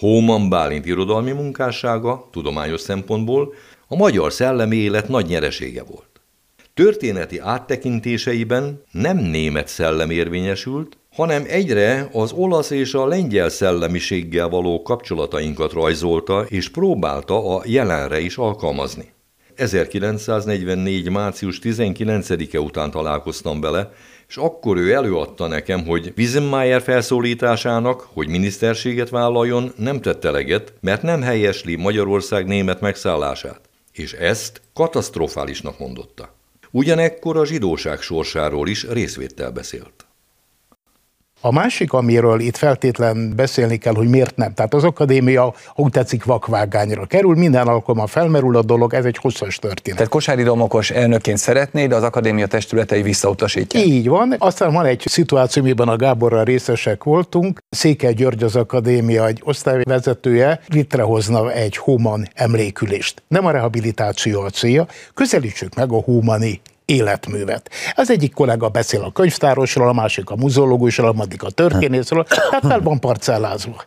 Hóman 0.00 0.48
Bálint 0.48 0.86
irodalmi 0.86 1.32
munkássága, 1.32 2.28
tudományos 2.32 2.80
szempontból, 2.80 3.54
a 3.88 3.96
magyar 3.96 4.32
szellemi 4.32 4.76
élet 4.76 5.08
nagy 5.08 5.26
nyeresége 5.26 5.82
volt. 5.82 6.20
Történeti 6.74 7.38
áttekintéseiben 7.38 8.82
nem 8.90 9.16
német 9.16 9.68
szellem 9.68 10.10
érvényesült, 10.10 10.96
hanem 11.12 11.44
egyre 11.46 12.08
az 12.12 12.32
olasz 12.32 12.70
és 12.70 12.94
a 12.94 13.06
lengyel 13.06 13.48
szellemiséggel 13.48 14.48
való 14.48 14.82
kapcsolatainkat 14.82 15.72
rajzolta 15.72 16.44
és 16.48 16.68
próbálta 16.68 17.56
a 17.56 17.62
jelenre 17.66 18.20
is 18.20 18.36
alkalmazni. 18.36 19.12
1944. 19.54 21.10
március 21.10 21.58
19-e 21.62 22.60
után 22.60 22.90
találkoztam 22.90 23.60
vele, 23.60 23.92
és 24.30 24.36
akkor 24.36 24.76
ő 24.76 24.92
előadta 24.92 25.46
nekem, 25.46 25.86
hogy 25.86 26.12
Wiesenmayer 26.16 26.82
felszólításának, 26.82 28.08
hogy 28.12 28.28
miniszterséget 28.28 29.08
vállaljon, 29.08 29.72
nem 29.76 30.00
tette 30.00 30.28
eleget, 30.28 30.72
mert 30.80 31.02
nem 31.02 31.22
helyesli 31.22 31.76
Magyarország 31.76 32.46
német 32.46 32.80
megszállását, 32.80 33.60
és 33.92 34.12
ezt 34.12 34.60
katasztrofálisnak 34.74 35.78
mondotta. 35.78 36.34
Ugyanekkor 36.70 37.36
a 37.36 37.46
zsidóság 37.46 38.00
sorsáról 38.00 38.68
is 38.68 38.86
részvétel 38.88 39.50
beszélt. 39.50 40.06
A 41.42 41.52
másik, 41.52 41.92
amiről 41.92 42.40
itt 42.40 42.56
feltétlen 42.56 43.32
beszélni 43.36 43.76
kell, 43.76 43.94
hogy 43.94 44.08
miért 44.08 44.36
nem. 44.36 44.54
Tehát 44.54 44.74
az 44.74 44.84
akadémia, 44.84 45.42
ha 45.42 45.82
úgy 45.82 45.90
tetszik, 45.90 46.24
vakvágányra 46.24 47.06
kerül, 47.06 47.34
minden 47.34 47.66
alkalommal 47.66 48.06
felmerül 48.06 48.56
a 48.56 48.62
dolog, 48.62 48.94
ez 48.94 49.04
egy 49.04 49.16
hosszas 49.16 49.56
történet. 49.56 49.96
Tehát 49.96 50.12
Kosári 50.12 50.42
Domokos 50.42 50.90
elnökként 50.90 51.38
szeretné, 51.38 51.86
de 51.86 51.94
az 51.94 52.02
akadémia 52.02 52.46
testületei 52.46 53.02
visszautasítják. 53.02 53.84
Így 53.84 54.08
van. 54.08 54.34
Aztán 54.38 54.72
van 54.72 54.84
egy 54.84 55.02
szituáció, 55.06 55.62
amiben 55.62 55.88
a 55.88 55.96
Gáborral 55.96 56.44
részesek 56.44 57.04
voltunk. 57.04 57.58
Székely 57.70 58.12
György 58.12 58.42
az 58.42 58.56
akadémia 58.56 59.26
egy 59.26 59.40
osztályvezetője 59.44 60.60
létrehozna 60.66 61.52
egy 61.52 61.76
human 61.76 62.28
emlékülést. 62.34 63.22
Nem 63.28 63.46
a 63.46 63.50
rehabilitáció 63.50 64.40
a 64.40 64.50
célja, 64.50 64.86
közelítsük 65.14 65.74
meg 65.74 65.92
a 65.92 66.00
humani 66.00 66.60
életművet. 66.90 67.70
Az 67.94 68.10
egyik 68.10 68.34
kollega 68.34 68.68
beszél 68.68 69.02
a 69.02 69.12
könyvtárosról, 69.12 69.88
a 69.88 69.92
másik 69.92 70.30
a 70.30 70.36
muzeológusról, 70.36 71.08
a 71.08 71.12
másik 71.12 71.42
a 71.42 71.50
történészről, 71.50 72.24
tehát 72.24 72.66
fel 72.66 72.80
van 72.80 73.00
parcellázva. 73.00 73.84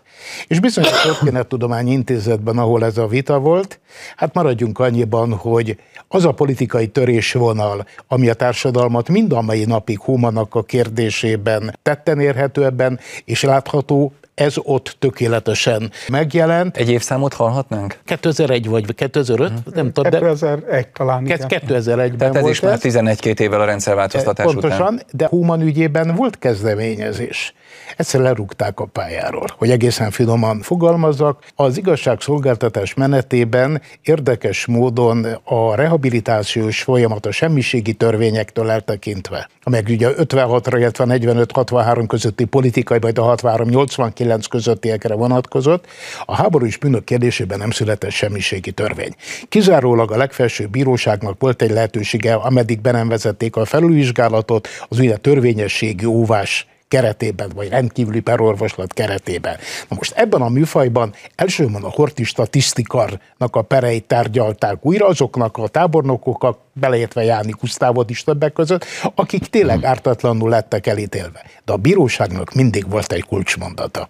És 0.47 0.59
bizony 0.59 0.83
a 0.83 1.01
Történettudományi 1.03 1.91
Intézetben, 1.91 2.57
ahol 2.57 2.85
ez 2.85 2.97
a 2.97 3.07
vita 3.07 3.39
volt, 3.39 3.79
hát 4.15 4.33
maradjunk 4.33 4.79
annyiban, 4.79 5.33
hogy 5.33 5.77
az 6.07 6.25
a 6.25 6.31
politikai 6.31 6.87
törésvonal, 6.87 7.85
ami 8.07 8.29
a 8.29 8.33
társadalmat 8.33 9.09
mind 9.09 9.33
a 9.33 9.41
mai 9.41 9.65
napig 9.65 9.99
Humanak 9.99 10.55
a 10.55 10.63
kérdésében 10.63 11.79
tetten 11.81 12.19
érhető 12.19 12.65
ebben, 12.65 12.99
és 13.25 13.43
látható, 13.43 14.13
ez 14.35 14.53
ott 14.57 14.95
tökéletesen 14.99 15.91
megjelent. 16.07 16.77
Egy 16.77 16.89
évszámot 16.89 17.33
hallhatnánk? 17.33 17.99
2001 18.05 18.67
vagy 18.67 18.95
2005, 18.95 19.47
hmm. 19.47 19.57
nem 19.73 19.91
tudom. 19.91 20.11
2001 20.11 20.87
talán. 20.87 21.23
2001-ben 21.25 22.17
Tehát 22.17 22.35
ez 22.35 22.41
volt 22.41 22.53
is 22.53 22.59
már 22.59 22.77
11-2 22.81 23.39
évvel 23.39 23.61
a 23.61 23.65
rendszerváltoztatás 23.65 24.45
Pontosan, 24.45 24.93
után. 24.93 25.01
de 25.11 25.27
Human 25.27 25.61
ügyében 25.61 26.15
volt 26.15 26.39
kezdeményezés. 26.39 27.53
Egyszer 27.97 28.21
lerúgták 28.21 28.79
a 28.79 28.85
pályáról, 28.85 29.47
hogy 29.57 29.69
egészen 29.69 30.11
finoman 30.11 30.61
fogalmazzak. 30.61 31.43
Az 31.55 31.77
igazságszolgáltatás 31.77 32.93
menetében 32.93 33.81
érdekes 34.01 34.65
módon 34.65 35.25
a 35.43 35.75
rehabilitációs 35.75 36.81
folyamat 36.81 37.25
a 37.25 37.31
semmiségi 37.31 37.93
törvényektől 37.93 38.69
eltekintve, 38.69 39.49
amelyek 39.63 39.87
ugye 39.89 40.09
56-ra, 40.17 40.75
illetve 40.77 41.05
45-63 41.07 42.03
közötti 42.07 42.45
politikai, 42.45 42.99
vagy 42.99 43.17
a 43.17 43.35
63-89 44.23 44.45
közöttiekre 44.49 45.13
vonatkozott, 45.13 45.87
a 46.25 46.35
háborús 46.35 46.77
bűnök 46.77 47.03
kérdésében 47.03 47.57
nem 47.57 47.71
született 47.71 48.11
semmiségi 48.11 48.71
törvény. 48.71 49.15
Kizárólag 49.49 50.11
a 50.11 50.17
legfelsőbb 50.17 50.69
bíróságnak 50.69 51.39
volt 51.39 51.61
egy 51.61 51.71
lehetősége, 51.71 52.33
ameddig 52.33 52.81
be 52.81 52.91
nem 52.91 53.07
vezették 53.07 53.55
a 53.55 53.65
felülvizsgálatot, 53.65 54.67
az 54.87 54.99
ugye 54.99 55.17
törvényességi 55.17 56.05
óvás 56.05 56.67
keretében, 56.87 57.51
vagy 57.55 57.69
rendkívüli 57.69 58.19
perorvoslat 58.19 58.93
keretében. 58.93 59.57
Na 59.89 59.95
most 59.95 60.13
ebben 60.15 60.41
a 60.41 60.49
műfajban 60.49 61.13
elsősorban 61.35 61.83
a 61.83 61.89
horti 61.89 62.23
statisztikarnak 62.23 63.55
a 63.55 63.61
pereit 63.61 64.03
tárgyalták 64.03 64.85
újra, 64.85 65.07
azoknak 65.07 65.57
a 65.57 65.67
tábornokokat, 65.67 66.57
beleértve 66.73 67.23
Jáni 67.23 67.53
Gusztávot 67.59 68.09
is 68.09 68.23
többek 68.23 68.53
között, 68.53 68.85
akik 69.15 69.47
tényleg 69.47 69.77
hmm. 69.77 69.89
ártatlanul 69.89 70.49
lettek 70.49 70.87
elítélve. 70.87 71.41
De 71.65 71.73
a 71.73 71.77
bíróságnak 71.77 72.53
mindig 72.53 72.89
volt 72.89 73.11
egy 73.11 73.23
kulcsmondata. 73.23 74.09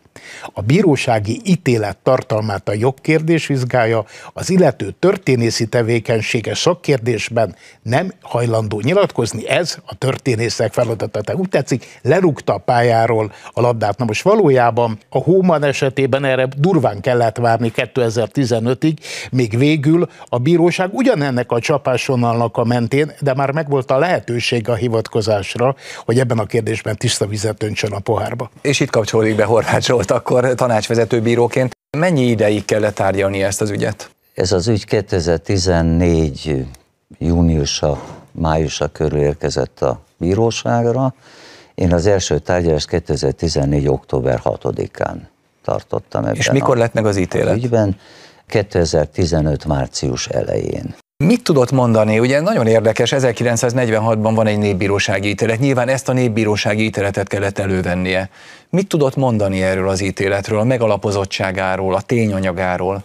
A 0.53 0.61
bírósági 0.61 1.41
ítélet 1.43 1.97
tartalmát 1.97 2.69
a 2.69 2.73
jogkérdés 2.73 3.47
vizsgálja, 3.47 4.05
az 4.33 4.49
illető 4.49 4.95
történészi 4.99 5.65
tevékenysége 5.65 6.55
szakkérdésben 6.55 7.55
nem 7.81 8.13
hajlandó 8.21 8.79
nyilatkozni, 8.79 9.47
ez 9.47 9.77
a 9.85 9.95
történészek 9.95 10.73
feladata. 10.73 11.21
Tehát 11.21 11.41
úgy 11.41 11.49
tetszik, 11.49 11.99
lerúgta 12.01 12.53
a 12.53 12.57
pályáról 12.57 13.31
a 13.53 13.61
labdát. 13.61 13.97
Na 13.97 14.05
most 14.05 14.23
valójában 14.23 14.97
a 15.09 15.17
Hóman 15.17 15.63
esetében 15.63 16.25
erre 16.25 16.47
durván 16.57 17.01
kellett 17.01 17.37
várni 17.37 17.71
2015-ig, 17.75 18.97
még 19.31 19.57
végül 19.57 20.09
a 20.25 20.37
bíróság 20.37 20.93
ugyanennek 20.93 21.51
a 21.51 21.59
csapásvonalnak 21.59 22.52
a 22.57 22.63
mentén, 22.63 23.11
de 23.19 23.33
már 23.33 23.51
megvolt 23.51 23.91
a 23.91 23.97
lehetőség 23.97 24.69
a 24.69 24.75
hivatkozásra, 24.75 25.75
hogy 26.05 26.19
ebben 26.19 26.39
a 26.39 26.45
kérdésben 26.45 26.97
tiszta 26.97 27.27
vizet 27.27 27.63
öntsön 27.63 27.91
a 27.91 27.99
pohárba. 27.99 28.49
És 28.61 28.79
itt 28.79 28.89
kapcsolódik 28.89 29.35
be 29.35 29.43
Horváth 29.43 29.85
Zsolt, 29.85 30.11
akkor 30.11 30.53
tanácsvezető 30.55 31.21
bíróként. 31.21 31.71
Mennyi 31.97 32.25
ideig 32.25 32.65
kellett 32.65 32.95
tárgyalni 32.95 33.43
ezt 33.43 33.61
az 33.61 33.69
ügyet? 33.69 34.09
Ez 34.33 34.51
az 34.51 34.67
ügy 34.67 34.85
2014 34.85 36.65
júniusa, 37.17 38.01
májusa 38.31 38.87
körül 38.87 39.19
érkezett 39.19 39.81
a 39.81 40.01
bíróságra. 40.17 41.13
Én 41.75 41.93
az 41.93 42.05
első 42.05 42.39
tárgyalást 42.39 42.87
2014. 42.87 43.87
október 43.87 44.41
6-án 44.43 45.15
tartottam 45.63 46.23
ebben 46.23 46.35
És 46.35 46.51
mikor 46.51 46.77
lett 46.77 46.93
meg 46.93 47.05
az 47.05 47.17
ítélet? 47.17 47.55
Ügyben 47.55 47.97
2015. 48.47 49.65
március 49.65 50.27
elején. 50.27 50.95
Mit 51.17 51.43
tudott 51.43 51.71
mondani? 51.71 52.19
Ugye 52.19 52.41
nagyon 52.41 52.67
érdekes, 52.67 53.13
1946-ban 53.15 54.31
van 54.35 54.47
egy 54.47 54.57
népbírósági 54.57 55.29
ítélet, 55.29 55.59
nyilván 55.59 55.89
ezt 55.89 56.09
a 56.09 56.13
népbírósági 56.13 56.83
ítéletet 56.83 57.27
kellett 57.27 57.59
elővennie. 57.59 58.29
Mit 58.69 58.87
tudott 58.87 59.15
mondani 59.15 59.61
erről 59.61 59.89
az 59.89 60.01
ítéletről, 60.01 60.59
a 60.59 60.63
megalapozottságáról, 60.63 61.95
a 61.95 62.01
tényanyagáról? 62.01 63.03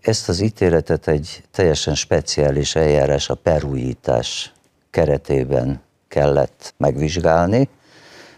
Ezt 0.00 0.28
az 0.28 0.40
ítéletet 0.40 1.08
egy 1.08 1.42
teljesen 1.50 1.94
speciális 1.94 2.74
eljárás, 2.74 3.28
a 3.28 3.34
perújítás 3.34 4.52
keretében 4.90 5.82
kellett 6.08 6.74
megvizsgálni, 6.76 7.68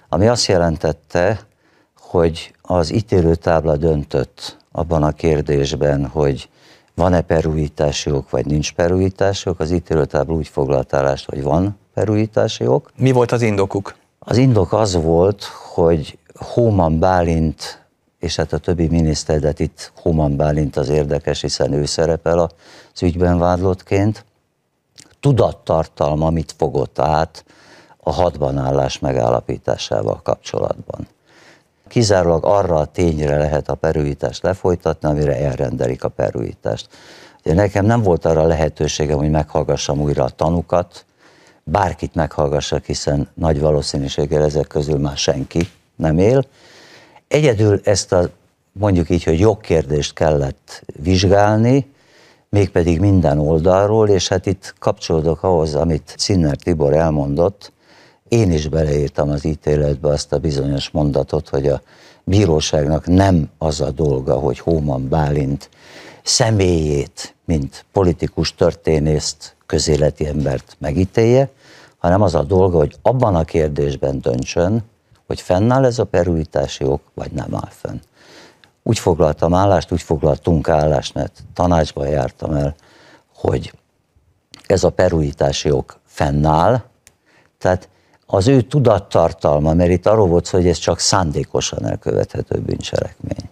ami 0.08 0.26
azt 0.26 0.46
jelentette, 0.46 1.40
hogy 1.98 2.54
az 2.62 2.92
ítélőtábla 2.92 3.76
döntött 3.76 4.56
abban 4.72 5.02
a 5.02 5.12
kérdésben, 5.12 6.06
hogy 6.06 6.48
van-e 6.94 7.20
perújítási 7.20 8.11
ok, 8.11 8.30
vagy 8.30 8.46
nincs 8.46 8.72
perújítási 8.72 9.48
ok. 9.48 9.61
Az 9.61 9.70
ítélőtábla 9.70 10.35
úgy 10.35 10.48
foglalt 10.48 10.94
állást, 10.94 11.30
hogy 11.30 11.42
van 11.42 11.78
perújítási 11.94 12.66
ok. 12.66 12.90
Mi 12.96 13.12
volt 13.12 13.33
az 13.33 13.42
indokuk? 13.42 13.94
Az 14.18 14.37
indok 14.37 14.72
az 14.72 14.94
volt, 14.94 15.44
hogy 15.74 16.18
Hóman 16.35 16.98
Bálint, 16.98 17.87
és 18.18 18.37
hát 18.37 18.52
a 18.52 18.59
többi 18.59 18.88
miniszter, 18.88 19.40
de 19.40 19.52
itt 19.57 19.92
Hóman 19.96 20.37
Bálint 20.37 20.76
az 20.76 20.88
érdekes, 20.88 21.40
hiszen 21.40 21.72
ő 21.72 21.85
szerepel 21.85 22.38
az 22.38 23.02
ügyben 23.02 23.38
vádlottként, 23.38 24.24
tudattartalma 25.20 26.30
mit 26.30 26.54
fogott 26.59 26.98
át 26.98 27.44
a 27.96 28.12
hatban 28.12 28.59
állás 28.59 28.98
megállapításával 28.98 30.20
kapcsolatban 30.22 31.07
kizárólag 31.88 32.44
arra 32.44 32.77
a 32.77 32.85
tényre 32.85 33.37
lehet 33.37 33.68
a 33.68 33.75
perújítást 33.75 34.42
lefolytatni, 34.42 35.09
amire 35.09 35.37
elrendelik 35.37 36.05
a 36.05 36.09
perújítást. 36.09 36.88
Ugye 37.44 37.55
nekem 37.55 37.85
nem 37.85 38.03
volt 38.03 38.25
arra 38.25 38.47
lehetőségem, 38.47 39.18
hogy 39.18 39.31
meghallgassam 39.31 40.01
újra 40.01 40.25
a 40.25 40.29
tanukat, 40.29 41.05
bárkit 41.64 42.14
meghallgassak, 42.14 42.85
hiszen 42.85 43.29
nagy 43.35 43.61
valószínűséggel 43.61 44.42
ezek 44.42 44.66
közül 44.66 44.99
már 44.99 45.16
senki 45.16 45.68
nem 45.97 46.18
él. 46.18 46.44
Egyedül 47.29 47.81
ezt 47.85 48.12
a 48.12 48.29
mondjuk 48.73 49.11
így, 49.11 49.25
hogy 49.25 49.38
jogkérdést 49.38 50.14
kellett 50.14 50.85
vizsgálni, 51.03 51.92
mégpedig 52.49 53.01
minden 53.01 53.38
oldalról, 53.38 54.09
és 54.09 54.29
hát 54.29 54.47
itt 54.47 54.75
kapcsolódok 54.79 55.42
ahhoz, 55.42 55.75
amit 55.75 56.14
Cinner 56.18 56.57
Tibor 56.57 56.94
elmondott, 56.94 57.73
én 58.28 58.52
is 58.52 58.68
beleírtam 58.68 59.30
az 59.30 59.44
ítéletbe 59.44 60.08
azt 60.08 60.32
a 60.32 60.38
bizonyos 60.38 60.90
mondatot, 60.90 61.48
hogy 61.48 61.66
a 61.66 61.80
bíróságnak 62.24 63.06
nem 63.06 63.50
az 63.58 63.80
a 63.80 63.90
dolga, 63.90 64.34
hogy 64.34 64.58
Hóman 64.58 65.08
Bálint 65.08 65.68
személyét, 66.22 67.34
mint 67.44 67.84
politikus 67.92 68.54
történészt, 68.54 69.56
közéleti 69.66 70.26
embert 70.26 70.76
megítélje, 70.78 71.50
hanem 71.98 72.22
az 72.22 72.34
a 72.34 72.42
dolga, 72.42 72.78
hogy 72.78 72.96
abban 73.02 73.34
a 73.34 73.44
kérdésben 73.44 74.20
döntsön, 74.20 74.82
hogy 75.26 75.40
fennáll 75.40 75.84
ez 75.84 75.98
a 75.98 76.04
perújítási 76.04 76.84
ok, 76.84 77.00
vagy 77.14 77.32
nem 77.32 77.54
áll 77.54 77.70
fenn. 77.70 78.00
Úgy 78.82 78.98
foglaltam 78.98 79.54
állást, 79.54 79.92
úgy 79.92 80.02
foglaltunk 80.02 80.68
állást, 80.68 81.14
mert 81.14 81.44
tanácsban 81.54 82.08
jártam 82.08 82.52
el, 82.52 82.74
hogy 83.34 83.72
ez 84.66 84.84
a 84.84 84.90
perújítási 84.90 85.70
ok 85.70 86.00
fennáll, 86.04 86.82
tehát 87.58 87.88
az 88.26 88.48
ő 88.48 88.60
tudattartalma, 88.60 89.74
mert 89.74 89.90
itt 89.90 90.06
arról 90.06 90.26
volt 90.26 90.48
hogy 90.48 90.66
ez 90.66 90.78
csak 90.78 90.98
szándékosan 90.98 91.87
elkövethető 91.87 92.58
bűncselekmény. 92.58 93.50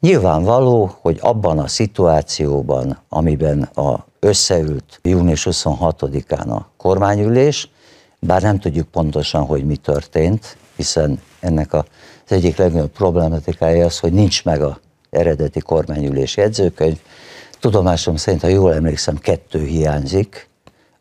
Nyilvánvaló, 0.00 0.96
hogy 1.00 1.18
abban 1.20 1.58
a 1.58 1.68
szituációban, 1.68 2.98
amiben 3.08 3.62
a 3.62 4.06
összeült 4.20 5.00
június 5.02 5.46
26-án 5.50 6.48
a 6.48 6.68
kormányülés, 6.76 7.70
bár 8.20 8.42
nem 8.42 8.58
tudjuk 8.58 8.88
pontosan, 8.88 9.44
hogy 9.44 9.64
mi 9.64 9.76
történt, 9.76 10.56
hiszen 10.76 11.20
ennek 11.40 11.72
az 11.72 11.84
egyik 12.28 12.56
legnagyobb 12.56 12.90
problematikája 12.90 13.84
az, 13.84 13.98
hogy 13.98 14.12
nincs 14.12 14.44
meg 14.44 14.62
a 14.62 14.78
eredeti 15.10 15.60
kormányülés 15.60 16.36
jegyzőkönyv. 16.36 16.98
Tudomásom 17.60 18.16
szerint, 18.16 18.42
ha 18.42 18.48
jól 18.48 18.74
emlékszem, 18.74 19.18
kettő 19.18 19.64
hiányzik. 19.64 20.48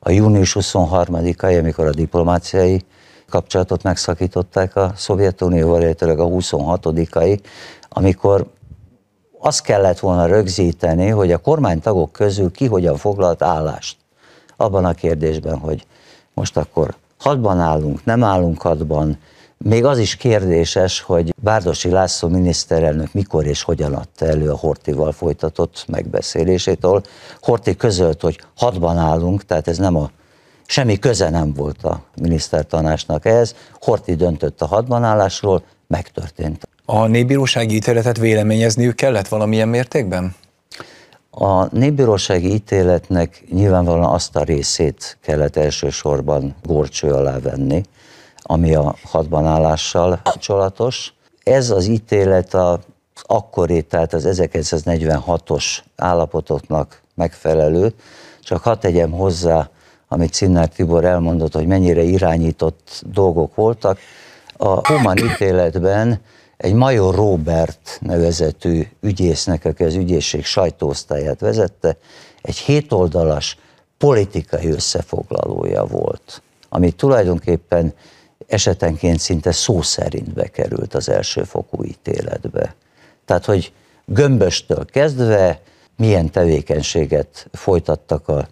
A 0.07 0.11
június 0.11 0.55
23-ai, 0.59 1.59
amikor 1.59 1.85
a 1.85 1.91
diplomáciai 1.91 2.85
kapcsolatot 3.29 3.83
megszakították 3.83 4.75
a 4.75 4.91
Szovjetunióval, 4.95 5.81
illetve 5.81 6.11
a 6.11 6.27
26-ai, 6.27 7.39
amikor 7.89 8.45
azt 9.39 9.61
kellett 9.61 9.99
volna 9.99 10.25
rögzíteni, 10.25 11.09
hogy 11.09 11.31
a 11.31 11.37
kormánytagok 11.37 12.11
közül 12.11 12.51
ki 12.51 12.65
hogyan 12.65 12.97
foglalt 12.97 13.41
állást. 13.41 13.97
Abban 14.57 14.85
a 14.85 14.93
kérdésben, 14.93 15.57
hogy 15.57 15.85
most 16.33 16.57
akkor 16.57 16.95
hadban 17.19 17.59
állunk, 17.59 18.05
nem 18.05 18.23
állunk 18.23 18.61
hadban, 18.61 19.17
még 19.57 19.85
az 19.85 19.97
is 19.97 20.15
kérdéses, 20.15 21.01
hogy 21.01 21.33
Bárdosi 21.41 21.89
László 21.89 22.29
miniszterelnök 22.29 23.13
mikor 23.13 23.45
és 23.45 23.63
hogyan 23.63 23.93
adta 23.93 24.25
elő 24.25 24.49
a 24.49 24.57
Hortival 24.57 25.11
folytatott 25.11 25.85
megbeszélésétől. 25.87 27.01
Horti 27.41 27.75
közölt, 27.75 28.21
hogy 28.21 28.39
hadban 28.55 28.97
állunk, 28.97 29.45
tehát 29.45 29.67
ez 29.67 29.77
nem 29.77 29.95
a 29.95 30.09
semmi 30.65 30.99
köze 30.99 31.29
nem 31.29 31.53
volt 31.53 31.83
a 31.83 32.01
minisztertanásnak 32.21 33.25
ehhez. 33.25 33.55
Horti 33.81 34.15
döntött 34.15 34.61
a 34.61 34.65
hadbanállásról, 34.65 35.63
megtörtént. 35.87 36.67
A 36.85 37.05
népbírósági 37.05 37.75
ítéletet 37.75 38.17
véleményezniük 38.17 38.95
kellett 38.95 39.27
valamilyen 39.27 39.67
mértékben? 39.67 40.35
A 41.29 41.75
népbírósági 41.75 42.53
ítéletnek 42.53 43.43
nyilvánvalóan 43.49 44.13
azt 44.13 44.35
a 44.35 44.43
részét 44.43 45.17
kellett 45.21 45.55
elsősorban 45.55 46.55
górcső 46.63 47.11
alá 47.11 47.39
venni, 47.39 47.83
ami 48.47 48.75
a 48.75 48.95
hadbanállással 49.03 50.19
kapcsolatos. 50.23 51.13
Ez 51.43 51.69
az 51.69 51.85
ítélet 51.85 52.53
az 52.53 52.79
akkori, 53.21 53.81
tehát 53.81 54.13
az 54.13 54.27
1946-os 54.31 55.65
állapotoknak 55.95 57.01
megfelelő, 57.15 57.93
csak 58.43 58.63
hadd 58.63 58.79
tegyem 58.79 59.11
hozzá, 59.11 59.69
amit 60.07 60.33
Cinnár 60.33 60.67
Tibor 60.67 61.05
elmondott, 61.05 61.53
hogy 61.53 61.67
mennyire 61.67 62.01
irányított 62.01 63.03
dolgok 63.05 63.55
voltak. 63.55 63.99
A 64.57 64.87
Human 64.87 65.17
ítéletben 65.17 66.21
egy 66.57 66.73
Major 66.73 67.15
Robert 67.15 67.97
nevezetű 68.01 68.87
ügyésznek, 69.01 69.65
aki 69.65 69.83
az 69.83 69.95
ügyészség 69.95 70.45
sajtóosztályát 70.45 71.39
vezette, 71.39 71.97
egy 72.41 72.57
hétoldalas 72.57 73.57
politikai 73.97 74.69
összefoglalója 74.69 75.85
volt, 75.85 76.41
ami 76.69 76.91
tulajdonképpen 76.91 77.93
esetenként 78.47 79.19
szinte 79.19 79.51
szó 79.51 79.81
szerint 79.81 80.33
bekerült 80.33 80.93
az 80.93 81.09
elsőfokú 81.09 81.83
ítéletbe. 81.83 82.75
Tehát, 83.25 83.45
hogy 83.45 83.73
gömböstől 84.05 84.85
kezdve 84.85 85.61
milyen 85.97 86.31
tevékenységet 86.31 87.47
folytattak 87.51 88.27
a 88.27 88.47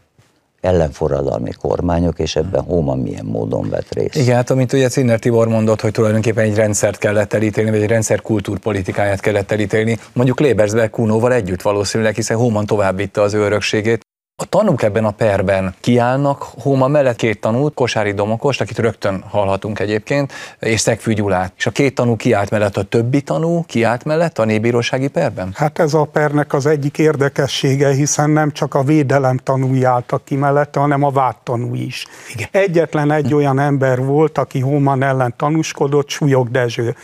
ellenforradalmi 0.61 1.51
kormányok, 1.51 2.19
és 2.19 2.35
ebben 2.35 2.61
Hóman 2.63 2.99
milyen 2.99 3.25
módon 3.25 3.69
vett 3.69 3.93
részt. 3.93 4.15
Igen, 4.15 4.35
hát 4.35 4.49
amint 4.49 4.73
ugye 4.73 4.87
Cinner 4.87 5.19
Tibor 5.19 5.47
mondott, 5.47 5.81
hogy 5.81 5.91
tulajdonképpen 5.91 6.43
egy 6.43 6.55
rendszert 6.55 6.97
kellett 6.97 7.33
elítélni, 7.33 7.69
vagy 7.69 7.81
egy 7.81 7.89
rendszer 7.89 8.21
kultúrpolitikáját 8.21 9.19
kellett 9.19 9.51
elítélni, 9.51 9.97
mondjuk 10.13 10.39
Léberzberg 10.39 10.89
Kunóval 10.89 11.33
együtt 11.33 11.61
valószínűleg, 11.61 12.15
hiszen 12.15 12.37
Hóman 12.37 12.65
továbbítta 12.65 13.21
az 13.21 13.33
örökségét. 13.33 14.01
A 14.35 14.45
tanúk 14.45 14.81
ebben 14.81 15.05
a 15.05 15.11
perben 15.11 15.73
kiállnak, 15.79 16.43
Hóma 16.61 16.87
mellett 16.87 17.15
két 17.15 17.41
tanút, 17.41 17.73
Kosári 17.73 18.13
Domokost, 18.13 18.61
akit 18.61 18.77
rögtön 18.77 19.23
hallhatunk 19.29 19.79
egyébként, 19.79 20.33
és 20.59 20.79
Szegfű 20.79 21.13
Gyulát. 21.13 21.53
És 21.57 21.65
a 21.65 21.71
két 21.71 21.95
tanú 21.95 22.15
kiállt 22.15 22.49
mellett, 22.49 22.77
a 22.77 22.83
többi 22.83 23.21
tanú 23.21 23.63
kiállt 23.65 24.03
mellett 24.03 24.39
a 24.39 24.45
népbírósági 24.45 25.07
perben? 25.07 25.51
Hát 25.55 25.79
ez 25.79 25.93
a 25.93 26.03
pernek 26.03 26.53
az 26.53 26.65
egyik 26.65 26.97
érdekessége, 26.97 27.93
hiszen 27.93 28.29
nem 28.29 28.51
csak 28.51 28.73
a 28.73 28.83
védelem 28.83 29.37
tanúi 29.37 29.83
álltak 29.83 30.25
ki 30.25 30.35
mellette, 30.35 30.79
hanem 30.79 31.03
a 31.03 31.11
vád 31.11 31.35
tanú 31.43 31.75
is. 31.75 32.05
Igen. 32.33 32.47
Egyetlen 32.51 33.11
egy 33.11 33.33
olyan 33.33 33.59
ember 33.59 34.03
volt, 34.03 34.37
aki 34.37 34.59
Hóman 34.59 35.03
ellen 35.03 35.33
tanúskodott, 35.37 36.09
Súlyog 36.09 36.51
Dezső, 36.51 36.95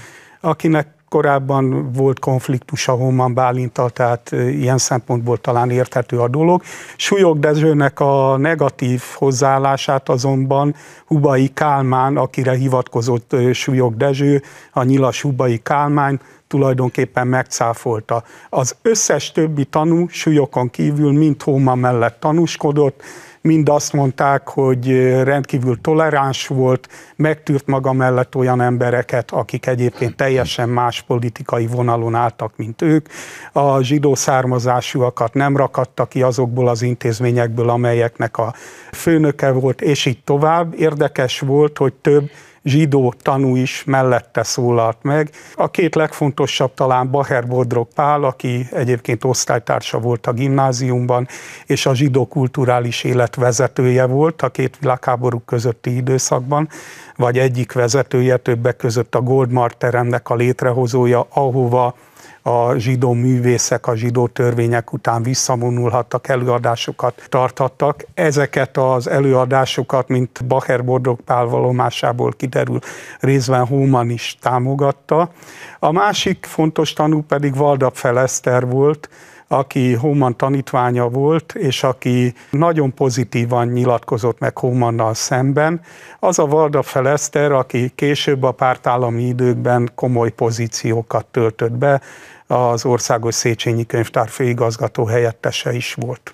akinek 0.41 0.87
korábban 1.09 1.91
volt 1.91 2.19
konfliktus 2.19 2.87
a 2.87 2.91
Homan 2.91 3.33
Bálintal, 3.33 3.89
tehát 3.89 4.31
ilyen 4.31 4.77
szempontból 4.77 5.37
talán 5.37 5.69
érthető 5.69 6.19
a 6.19 6.27
dolog. 6.27 6.61
Súlyog 6.95 7.39
Dezsőnek 7.39 7.99
a 7.99 8.37
negatív 8.37 9.03
hozzáállását 9.13 10.09
azonban 10.09 10.75
Hubai 11.05 11.47
Kálmán, 11.53 12.17
akire 12.17 12.53
hivatkozott 12.53 13.35
Súlyog 13.53 13.97
Dezső, 13.97 14.41
a 14.71 14.83
nyilas 14.83 15.21
Hubai 15.21 15.57
Kálmán, 15.57 16.21
tulajdonképpen 16.49 17.27
megcáfolta. 17.27 18.23
Az 18.49 18.75
összes 18.81 19.31
többi 19.31 19.65
tanú 19.65 20.07
súlyokon 20.07 20.69
kívül 20.69 21.11
mind 21.11 21.41
Hóma 21.41 21.75
mellett 21.75 22.19
tanúskodott, 22.19 23.03
mind 23.41 23.69
azt 23.69 23.93
mondták, 23.93 24.47
hogy 24.47 25.13
rendkívül 25.23 25.81
toleráns 25.81 26.47
volt, 26.47 26.87
megtűrt 27.15 27.67
maga 27.67 27.93
mellett 27.93 28.35
olyan 28.35 28.61
embereket, 28.61 29.31
akik 29.31 29.65
egyébként 29.65 30.15
teljesen 30.15 30.69
más 30.69 31.01
politikai 31.01 31.67
vonalon 31.67 32.15
álltak, 32.15 32.53
mint 32.55 32.81
ők. 32.81 33.07
A 33.51 33.81
zsidó 33.81 34.15
származásúakat 34.15 35.33
nem 35.33 35.57
rakatta 35.57 36.05
ki 36.05 36.21
azokból 36.21 36.67
az 36.67 36.81
intézményekből, 36.81 37.69
amelyeknek 37.69 38.37
a 38.37 38.53
főnöke 38.91 39.51
volt, 39.51 39.81
és 39.81 40.05
így 40.05 40.23
tovább. 40.23 40.73
Érdekes 40.79 41.39
volt, 41.39 41.77
hogy 41.77 41.93
több 41.93 42.29
zsidó 42.69 43.13
tanú 43.21 43.55
is 43.55 43.83
mellette 43.85 44.43
szólalt 44.43 44.97
meg. 45.01 45.31
A 45.55 45.71
két 45.71 45.95
legfontosabb 45.95 46.73
talán 46.73 47.11
Baher 47.11 47.47
Bodrog 47.47 47.87
Pál, 47.95 48.23
aki 48.23 48.67
egyébként 48.71 49.23
osztálytársa 49.23 49.99
volt 49.99 50.27
a 50.27 50.33
gimnáziumban, 50.33 51.27
és 51.65 51.85
a 51.85 51.95
zsidó 51.95 52.27
kulturális 52.27 53.03
élet 53.03 53.35
vezetője 53.35 54.05
volt 54.05 54.41
a 54.41 54.49
két 54.49 54.77
világháború 54.79 55.39
közötti 55.45 55.95
időszakban, 55.95 56.69
vagy 57.15 57.37
egyik 57.37 57.71
vezetője 57.71 58.37
többek 58.37 58.77
között 58.77 59.15
a 59.15 59.21
Goldmar 59.21 59.77
teremnek 59.77 60.29
a 60.29 60.35
létrehozója, 60.35 61.27
ahova 61.29 61.95
a 62.41 62.75
zsidó 62.77 63.13
művészek 63.13 63.87
a 63.87 63.95
zsidó 63.95 64.27
törvények 64.27 64.93
után 64.93 65.23
visszavonulhattak, 65.23 66.27
előadásokat 66.27 67.21
tarthattak. 67.29 68.05
Ezeket 68.13 68.77
az 68.77 69.07
előadásokat, 69.07 70.07
mint 70.07 70.45
Bacher 70.45 70.85
Bordog 70.85 71.21
Pál 71.21 71.45
valomásából 71.45 72.31
kiderül, 72.31 72.79
részben 73.19 73.65
Hóman 73.65 74.09
is 74.09 74.37
támogatta. 74.41 75.31
A 75.79 75.91
másik 75.91 76.45
fontos 76.45 76.93
tanú 76.93 77.21
pedig 77.21 77.55
Valdap 77.55 77.95
Feleszter 77.95 78.67
volt, 78.67 79.09
aki 79.51 79.93
Hóman 79.93 80.37
tanítványa 80.37 81.07
volt, 81.07 81.53
és 81.53 81.83
aki 81.83 82.33
nagyon 82.51 82.93
pozitívan 82.93 83.67
nyilatkozott 83.67 84.39
meg 84.39 84.57
Hómannal 84.57 85.13
szemben. 85.13 85.81
Az 86.19 86.39
a 86.39 86.45
Valda 86.45 86.81
Feleszter, 86.81 87.51
aki 87.51 87.91
később 87.95 88.43
a 88.43 88.51
pártállami 88.51 89.23
időkben 89.23 89.91
komoly 89.95 90.31
pozíciókat 90.31 91.25
töltött 91.25 91.71
be, 91.71 92.01
az 92.47 92.85
Országos 92.85 93.35
Széchenyi 93.35 93.85
Könyvtár 93.85 94.29
főigazgató 94.29 95.05
helyettese 95.05 95.73
is 95.73 95.93
volt. 95.93 96.33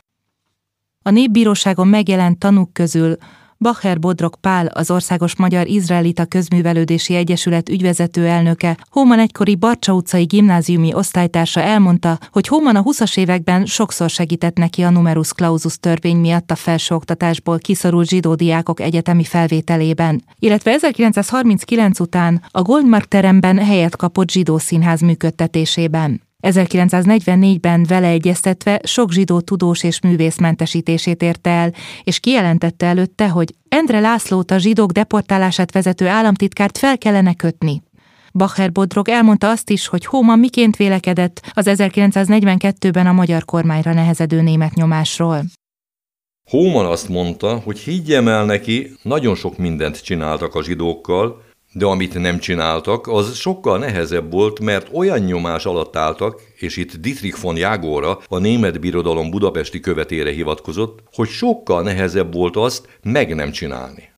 A 1.02 1.10
népbíróságon 1.10 1.88
megjelent 1.88 2.40
tanúk 2.40 2.74
közül 2.74 3.18
Bacher 3.60 4.00
Bodrok 4.00 4.36
Pál, 4.42 4.66
az 4.66 4.92
Országos 4.92 5.36
Magyar 5.36 5.68
Izraelita 5.68 6.26
Közművelődési 6.26 7.16
Egyesület 7.16 7.70
ügyvezető 7.70 8.26
elnöke, 8.26 8.78
Hóman 8.90 9.20
egykori 9.20 9.56
Barcsa 9.56 9.94
utcai 9.94 10.24
gimnáziumi 10.24 10.94
osztálytársa 10.94 11.62
elmondta, 11.62 12.20
hogy 12.32 12.48
Hóman 12.48 12.76
a 12.76 12.84
20-as 12.84 13.18
években 13.18 13.66
sokszor 13.66 14.10
segített 14.10 14.58
neki 14.58 14.82
a 14.82 14.90
numerus 14.90 15.34
clausus 15.34 15.78
törvény 15.78 16.18
miatt 16.18 16.52
a 16.52 16.56
felsőoktatásból 16.56 17.58
kiszorult 17.58 18.08
zsidó 18.08 18.36
diákok 18.36 18.80
egyetemi 18.80 19.24
felvételében, 19.24 20.24
illetve 20.40 20.72
1939 20.72 22.00
után 22.00 22.42
a 22.52 22.62
Goldmark 22.62 23.08
teremben 23.08 23.58
helyet 23.58 23.96
kapott 23.96 24.32
zsidó 24.32 24.58
színház 24.58 25.02
működtetésében. 25.02 26.22
1944-ben 26.46 27.86
vele 27.88 28.08
egyeztetve 28.08 28.80
sok 28.84 29.12
zsidó 29.12 29.40
tudós 29.40 29.84
és 29.84 30.02
művész 30.02 30.38
mentesítését 30.38 31.22
érte 31.22 31.50
el, 31.50 31.74
és 32.04 32.20
kijelentette 32.20 32.86
előtte, 32.86 33.30
hogy 33.30 33.56
Endre 33.70 34.00
Lászlót 34.00 34.52
a 34.52 34.58
zsidók 34.58 34.92
deportálását 34.92 35.72
vezető 35.72 36.08
államtitkárt 36.08 36.78
fel 36.78 36.98
kellene 36.98 37.34
kötni. 37.34 37.84
Bacher 38.34 38.72
Bodrog 38.72 39.10
elmondta 39.10 39.50
azt 39.50 39.70
is, 39.70 39.88
hogy 39.88 40.06
Hóman 40.06 40.40
miként 40.40 40.76
vélekedett 40.76 41.52
az 41.54 41.66
1942-ben 41.70 43.08
a 43.08 43.12
magyar 43.12 43.46
kormányra 43.46 43.94
nehezedő 43.94 44.42
német 44.42 44.74
nyomásról. 44.74 45.44
Hóman 46.50 46.86
azt 46.86 47.10
mondta, 47.10 47.62
hogy 47.64 47.80
higgyem 47.80 48.28
el 48.28 48.46
neki, 48.46 48.92
nagyon 49.02 49.36
sok 49.36 49.58
mindent 49.58 50.04
csináltak 50.04 50.56
a 50.56 50.64
zsidókkal, 50.64 51.42
de 51.78 51.86
amit 51.86 52.20
nem 52.20 52.40
csináltak, 52.40 53.08
az 53.08 53.36
sokkal 53.36 53.78
nehezebb 53.78 54.32
volt, 54.32 54.60
mert 54.60 54.90
olyan 54.94 55.20
nyomás 55.20 55.66
alatt 55.66 55.96
álltak, 55.96 56.42
és 56.56 56.78
itt 56.78 56.96
Dietrich 56.96 57.42
von 57.42 57.58
Jágóra, 57.58 58.20
a 58.28 58.38
német 58.38 58.80
birodalom 58.80 59.30
budapesti 59.30 59.80
követére 59.80 60.32
hivatkozott, 60.32 61.04
hogy 61.14 61.28
sokkal 61.28 61.82
nehezebb 61.82 62.34
volt 62.34 62.56
azt 62.56 63.00
meg 63.04 63.36
nem 63.36 63.52
csinálni. 63.52 64.14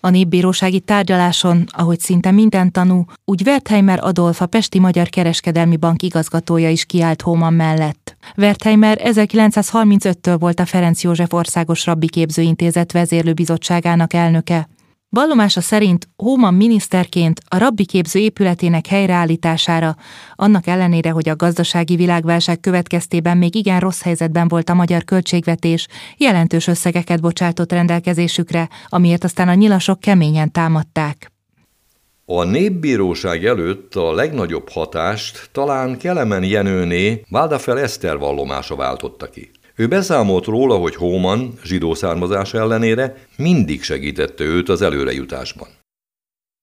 A 0.00 0.10
népbírósági 0.10 0.80
tárgyaláson, 0.80 1.64
ahogy 1.68 1.98
szinte 1.98 2.30
minden 2.30 2.72
tanú, 2.72 3.04
úgy 3.24 3.42
Wertheimer 3.46 3.98
Adolf 4.02 4.40
a 4.40 4.46
Pesti 4.46 4.78
Magyar 4.78 5.08
Kereskedelmi 5.08 5.76
Bank 5.76 6.02
igazgatója 6.02 6.70
is 6.70 6.84
kiállt 6.84 7.22
Hóman 7.22 7.52
mellett. 7.52 8.16
Wertheimer 8.36 9.00
1935-től 9.02 10.36
volt 10.38 10.60
a 10.60 10.66
Ferenc 10.66 11.02
József 11.02 11.32
Országos 11.32 11.86
Rabbi 11.86 12.08
Képzőintézet 12.08 12.92
vezérlőbizottságának 12.92 14.12
elnöke. 14.12 14.68
Vallomása 15.14 15.60
szerint 15.60 16.08
Hóman 16.16 16.54
miniszterként 16.54 17.40
a 17.48 17.58
rabbi 17.58 17.84
képző 17.84 18.20
épületének 18.20 18.86
helyreállítására, 18.86 19.96
annak 20.34 20.66
ellenére, 20.66 21.10
hogy 21.10 21.28
a 21.28 21.36
gazdasági 21.36 21.96
világválság 21.96 22.60
következtében 22.60 23.36
még 23.36 23.54
igen 23.54 23.80
rossz 23.80 24.02
helyzetben 24.02 24.48
volt 24.48 24.70
a 24.70 24.74
magyar 24.74 25.04
költségvetés, 25.04 25.86
jelentős 26.16 26.66
összegeket 26.66 27.20
bocsátott 27.20 27.72
rendelkezésükre, 27.72 28.68
amiért 28.88 29.24
aztán 29.24 29.48
a 29.48 29.54
nyilasok 29.54 30.00
keményen 30.00 30.52
támadták. 30.52 31.32
A 32.24 32.44
népbíróság 32.44 33.44
előtt 33.44 33.94
a 33.94 34.12
legnagyobb 34.12 34.68
hatást 34.68 35.48
talán 35.52 35.98
Kelemen 35.98 36.44
Jenőné 36.44 37.22
Vádafel 37.28 37.78
Eszter 37.78 38.18
vallomása 38.18 38.76
váltotta 38.76 39.30
ki. 39.30 39.50
Ő 39.76 39.86
beszámolt 39.86 40.44
róla, 40.44 40.76
hogy 40.76 40.96
Hóman, 40.96 41.58
zsidó 41.64 41.94
származás 41.94 42.54
ellenére, 42.54 43.16
mindig 43.36 43.82
segítette 43.82 44.44
őt 44.44 44.68
az 44.68 44.82
előrejutásban. 44.82 45.68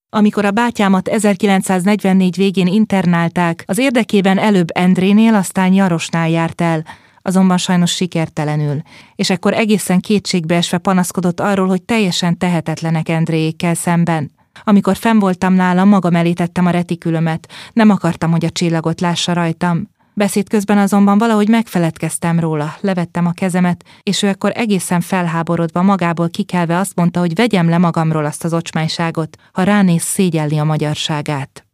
Amikor 0.09 0.45
a 0.45 0.51
bátyámat 0.51 1.07
1944 1.07 2.35
végén 2.35 2.67
internálták, 2.67 3.63
az 3.67 3.77
érdekében 3.77 4.37
előbb 4.37 4.67
Endrénél, 4.73 5.33
aztán 5.33 5.73
Jarosnál 5.73 6.29
járt 6.29 6.61
el, 6.61 6.85
azonban 7.21 7.57
sajnos 7.57 7.91
sikertelenül, 7.91 8.81
és 9.15 9.29
ekkor 9.29 9.53
egészen 9.53 9.99
kétségbeesve 9.99 10.77
panaszkodott 10.77 11.39
arról, 11.39 11.67
hogy 11.67 11.83
teljesen 11.83 12.37
tehetetlenek 12.37 13.09
Endréjékkel 13.09 13.73
szemben. 13.73 14.31
Amikor 14.63 14.95
fenn 14.95 15.19
voltam 15.19 15.53
nála, 15.53 15.85
magam 15.85 16.15
elé 16.15 16.33
tettem 16.33 16.65
a 16.65 16.69
retikülömet, 16.69 17.51
nem 17.73 17.89
akartam, 17.89 18.31
hogy 18.31 18.45
a 18.45 18.49
csillagot 18.49 19.01
lássa 19.01 19.33
rajtam. 19.33 19.89
Beszéd 20.21 20.49
közben 20.49 20.77
azonban 20.77 21.17
valahogy 21.17 21.47
megfeledkeztem 21.49 22.39
róla, 22.39 22.75
levettem 22.79 23.25
a 23.25 23.31
kezemet, 23.31 23.83
és 24.03 24.21
ő 24.23 24.27
ekkor 24.27 24.51
egészen 24.55 25.01
felháborodva 25.01 25.81
magából 25.81 26.29
kikelve 26.29 26.77
azt 26.77 26.95
mondta, 26.95 27.19
hogy 27.19 27.35
vegyem 27.35 27.69
le 27.69 27.77
magamról 27.77 28.25
azt 28.25 28.43
az 28.43 28.53
ocsmányságot, 28.53 29.37
ha 29.51 29.63
ránéz 29.63 30.01
szégyelli 30.01 30.57
a 30.57 30.63
magyarságát. 30.63 31.65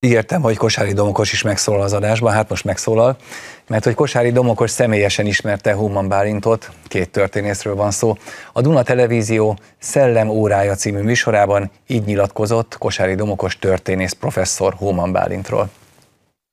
Ígértem, 0.00 0.42
hogy 0.42 0.56
Kosári 0.56 0.92
Domokos 0.92 1.32
is 1.32 1.42
megszólal 1.42 1.82
az 1.82 1.92
adásban, 1.92 2.32
hát 2.32 2.48
most 2.48 2.64
megszólal, 2.64 3.16
mert 3.68 3.84
hogy 3.84 3.94
Kosári 3.94 4.32
Domokos 4.32 4.70
személyesen 4.70 5.26
ismerte 5.26 5.74
Human 5.74 6.08
Bálintot, 6.08 6.70
két 6.88 7.10
történészről 7.10 7.74
van 7.74 7.90
szó. 7.90 8.16
A 8.52 8.60
Duna 8.60 8.82
Televízió 8.82 9.58
Szellem 9.78 10.28
órája 10.28 10.74
című 10.74 11.00
műsorában 11.00 11.70
így 11.86 12.04
nyilatkozott 12.04 12.78
Kosári 12.78 13.14
Domokos 13.14 13.58
történész 13.58 14.12
professzor 14.12 14.74
Human 14.74 15.12
Bálintról 15.12 15.70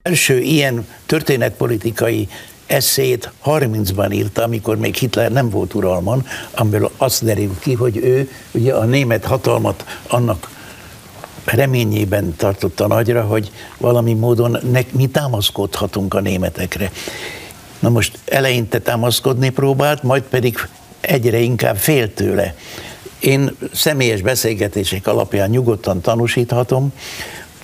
első 0.08 0.39
ilyen 0.39 0.88
történetpolitikai 1.06 2.28
eszét 2.65 3.32
30-ban 3.46 4.13
írta, 4.13 4.43
amikor 4.43 4.78
még 4.78 4.96
Hitler 4.96 5.32
nem 5.32 5.50
volt 5.50 5.74
uralman, 5.74 6.26
amiből 6.52 6.91
azt 6.98 7.26
derül 7.26 7.56
ki, 7.60 7.74
hogy 7.74 7.98
ő 7.98 8.30
ugye 8.52 8.74
a 8.74 8.84
német 8.84 9.26
hatalmat 9.26 9.86
annak 10.08 10.50
reményében 11.46 12.36
tartotta 12.36 12.88
nagyra, 12.88 13.22
hogy 13.22 13.52
valami 13.78 14.13
módon 14.13 14.58
ne, 14.72 14.80
mi 14.91 15.08
támaszkodhatunk 15.08 16.13
a 16.13 16.20
németekre. 16.20 16.91
Na 17.80 17.89
most 17.89 18.20
eleinte 18.26 18.80
támaszkodni 18.80 19.50
próbált, 19.50 20.04
majd 20.04 20.24
pedig 20.24 20.67
egyre 21.02 21.39
inkább 21.39 21.78
fél 21.78 22.13
tőle. 22.13 22.56
Én 23.20 23.56
személyes 23.74 24.22
beszélgetések 24.22 25.08
alapján 25.08 25.50
nyugodtan 25.50 26.02
tanúsíthatom, 26.02 26.93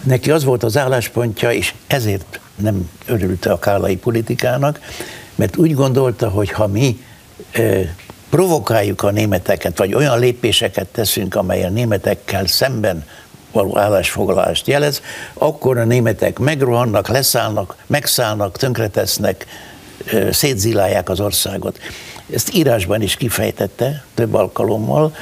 Neki 0.04 0.32
az 0.32 0.44
volt 0.44 0.64
az 0.64 0.78
álláspontja, 0.78 1.52
és 1.52 1.74
ezért 1.88 2.40
nem 2.56 2.90
örülte 3.06 3.52
a 3.52 3.60
kálai 3.60 3.98
politikának, 3.98 4.80
mert 5.36 5.58
úgy 5.58 5.74
gondolta, 5.74 6.30
hogy 6.30 6.52
ha 6.52 6.68
mi 6.68 7.04
provokáljuk 8.30 9.02
a 9.04 9.12
németeket, 9.12 9.78
vagy 9.78 9.94
olyan 9.94 10.20
lépéseket 10.20 10.88
teszünk, 10.88 11.36
amely 11.36 11.64
a 11.64 11.70
németekkel 11.70 12.48
szemben 12.48 13.06
való 13.52 13.78
állásfoglalást 13.78 14.68
jelez, 14.68 15.02
akkor 15.34 15.78
a 15.78 15.84
németek 15.84 16.40
megrohannak, 16.40 17.08
leszállnak, 17.08 17.76
megszállnak, 17.88 18.58
tönkretesznek, 18.58 19.46
szétzilálják 20.32 21.10
az 21.10 21.20
országot. 21.20 21.80
Ezt 22.34 22.54
írásban 22.54 23.02
is 23.02 23.16
kifejtette 23.16 24.04
több 24.14 24.34
alkalommal, 24.34 25.16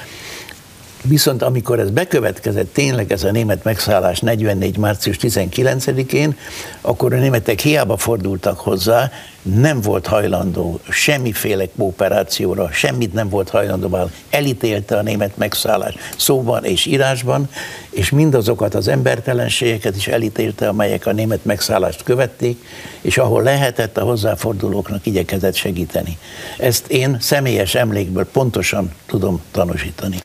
Viszont 1.03 1.41
amikor 1.41 1.79
ez 1.79 1.89
bekövetkezett, 1.89 2.73
tényleg 2.73 3.11
ez 3.11 3.23
a 3.23 3.31
német 3.31 3.63
megszállás 3.63 4.19
44. 4.19 4.77
március 4.77 5.17
19-én, 5.21 6.37
akkor 6.81 7.13
a 7.13 7.17
németek 7.17 7.59
hiába 7.59 7.97
fordultak 7.97 8.59
hozzá, 8.59 9.11
nem 9.41 9.81
volt 9.81 10.07
hajlandó 10.07 10.79
semmiféle 10.89 11.65
kooperációra, 11.77 12.71
semmit 12.71 13.13
nem 13.13 13.29
volt 13.29 13.49
hajlandó, 13.49 14.09
elítélte 14.29 14.97
a 14.97 15.01
német 15.01 15.37
megszállás 15.37 15.95
szóban 16.17 16.65
és 16.65 16.85
írásban, 16.85 17.49
és 17.89 18.09
mindazokat 18.09 18.75
az 18.75 18.87
embertelenségeket 18.87 19.95
is 19.95 20.07
elítélte, 20.07 20.67
amelyek 20.67 21.05
a 21.05 21.11
német 21.11 21.45
megszállást 21.45 22.03
követték, 22.03 22.65
és 23.01 23.17
ahol 23.17 23.43
lehetett 23.43 23.97
a 23.97 24.03
hozzáfordulóknak 24.03 25.05
igyekezett 25.05 25.55
segíteni. 25.55 26.17
Ezt 26.57 26.87
én 26.87 27.17
személyes 27.19 27.75
emlékből 27.75 28.25
pontosan 28.25 28.91
tudom 29.05 29.41
tanúsítani. 29.51 30.17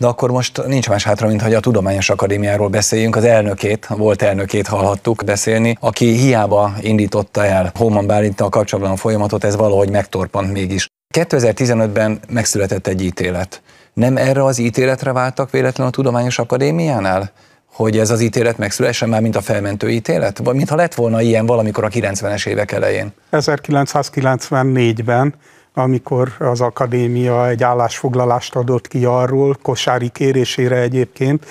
De 0.00 0.06
akkor 0.06 0.30
most 0.30 0.66
nincs 0.66 0.88
más 0.88 1.04
hátra, 1.04 1.26
mint 1.26 1.42
hogy 1.42 1.54
a 1.54 1.60
Tudományos 1.60 2.10
Akadémiáról 2.10 2.68
beszéljünk. 2.68 3.16
Az 3.16 3.24
elnökét, 3.24 3.86
a 3.88 3.96
volt 3.96 4.22
elnökét 4.22 4.66
hallhattuk 4.66 5.24
beszélni, 5.24 5.76
aki 5.80 6.12
hiába 6.12 6.72
indította 6.80 7.44
el 7.44 7.72
Holman 7.74 8.06
Bálinttal 8.06 8.48
kapcsolatban 8.48 8.92
a 8.92 8.96
folyamatot, 8.96 9.44
ez 9.44 9.56
valahogy 9.56 9.90
megtorpant 9.90 10.52
mégis. 10.52 10.88
2015-ben 11.14 12.20
megszületett 12.28 12.86
egy 12.86 13.02
ítélet. 13.02 13.62
Nem 13.92 14.16
erre 14.16 14.44
az 14.44 14.58
ítéletre 14.58 15.12
váltak 15.12 15.50
véletlenül 15.50 15.92
a 15.92 15.94
Tudományos 15.94 16.38
Akadémiánál? 16.38 17.32
hogy 17.72 17.98
ez 17.98 18.10
az 18.10 18.20
ítélet 18.20 18.58
megszülessen 18.58 19.08
már, 19.08 19.20
mint 19.20 19.36
a 19.36 19.40
felmentő 19.40 19.90
ítélet? 19.90 20.38
Vagy 20.38 20.54
mintha 20.54 20.76
lett 20.76 20.94
volna 20.94 21.20
ilyen 21.20 21.46
valamikor 21.46 21.84
a 21.84 21.88
90-es 21.88 22.46
évek 22.46 22.72
elején? 22.72 23.12
1994-ben 23.32 25.34
amikor 25.74 26.32
az 26.38 26.60
akadémia 26.60 27.48
egy 27.48 27.62
állásfoglalást 27.62 28.54
adott 28.54 28.88
ki 28.88 29.04
arról, 29.04 29.58
Kosári 29.62 30.08
kérésére 30.08 30.76
egyébként, 30.76 31.46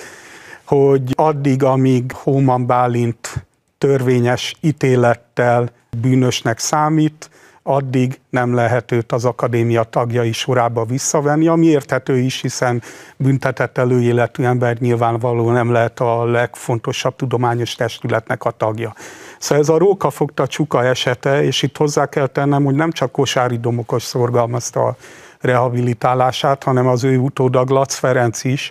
hogy 0.64 1.12
addig, 1.14 1.62
amíg 1.62 2.12
Hóman 2.12 2.66
Bálint 2.66 3.46
törvényes 3.78 4.54
ítélettel 4.60 5.70
bűnösnek 6.00 6.58
számít, 6.58 7.30
addig 7.70 8.20
nem 8.30 8.54
lehet 8.54 8.92
őt 8.92 9.12
az 9.12 9.24
akadémia 9.24 9.82
tagjai 9.82 10.32
sorába 10.32 10.84
visszavenni, 10.84 11.46
ami 11.46 11.66
érthető 11.66 12.18
is, 12.18 12.40
hiszen 12.40 12.82
büntetett 13.16 13.78
előéletű 13.78 14.44
ember 14.44 14.76
nyilvánvalóan 14.78 15.52
nem 15.52 15.72
lehet 15.72 16.00
a 16.00 16.24
legfontosabb 16.24 17.16
tudományos 17.16 17.74
testületnek 17.74 18.44
a 18.44 18.50
tagja. 18.50 18.94
Szóval 19.38 19.62
ez 19.64 19.68
a 19.68 19.78
rókafogta 19.78 20.46
csuka 20.46 20.84
esete, 20.84 21.42
és 21.44 21.62
itt 21.62 21.76
hozzá 21.76 22.06
kell 22.06 22.26
tennem, 22.26 22.64
hogy 22.64 22.74
nem 22.74 22.90
csak 22.90 23.12
Kosári 23.12 23.58
Domokos 23.58 24.02
szorgalmazta 24.02 24.86
a 24.86 24.96
rehabilitálását, 25.40 26.62
hanem 26.62 26.86
az 26.86 27.04
ő 27.04 27.18
utóda 27.18 27.64
Glac 27.64 27.94
Ferenc 27.94 28.44
is, 28.44 28.70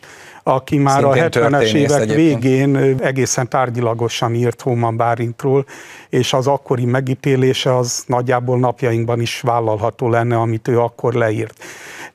aki 0.50 0.78
már 0.78 1.02
Szintén 1.02 1.44
a 1.44 1.48
70-es 1.48 1.74
évek 1.74 2.02
egyébként. 2.02 2.44
végén 2.44 3.00
egészen 3.02 3.50
tárgyilagosan 3.50 4.34
írt 4.34 4.62
Hóman 4.62 4.98
Bárintról, 4.98 5.66
és 6.10 6.34
az 6.34 6.48
akkori 6.48 6.86
megítélése 6.86 7.78
az 7.78 8.04
nagyjából 8.08 8.60
napjainkban 8.60 9.22
is 9.22 9.42
vállalható 9.42 10.10
lenne, 10.10 10.38
amit 10.38 10.68
ő 10.68 10.80
akkor 10.80 11.14
leírt. 11.14 11.64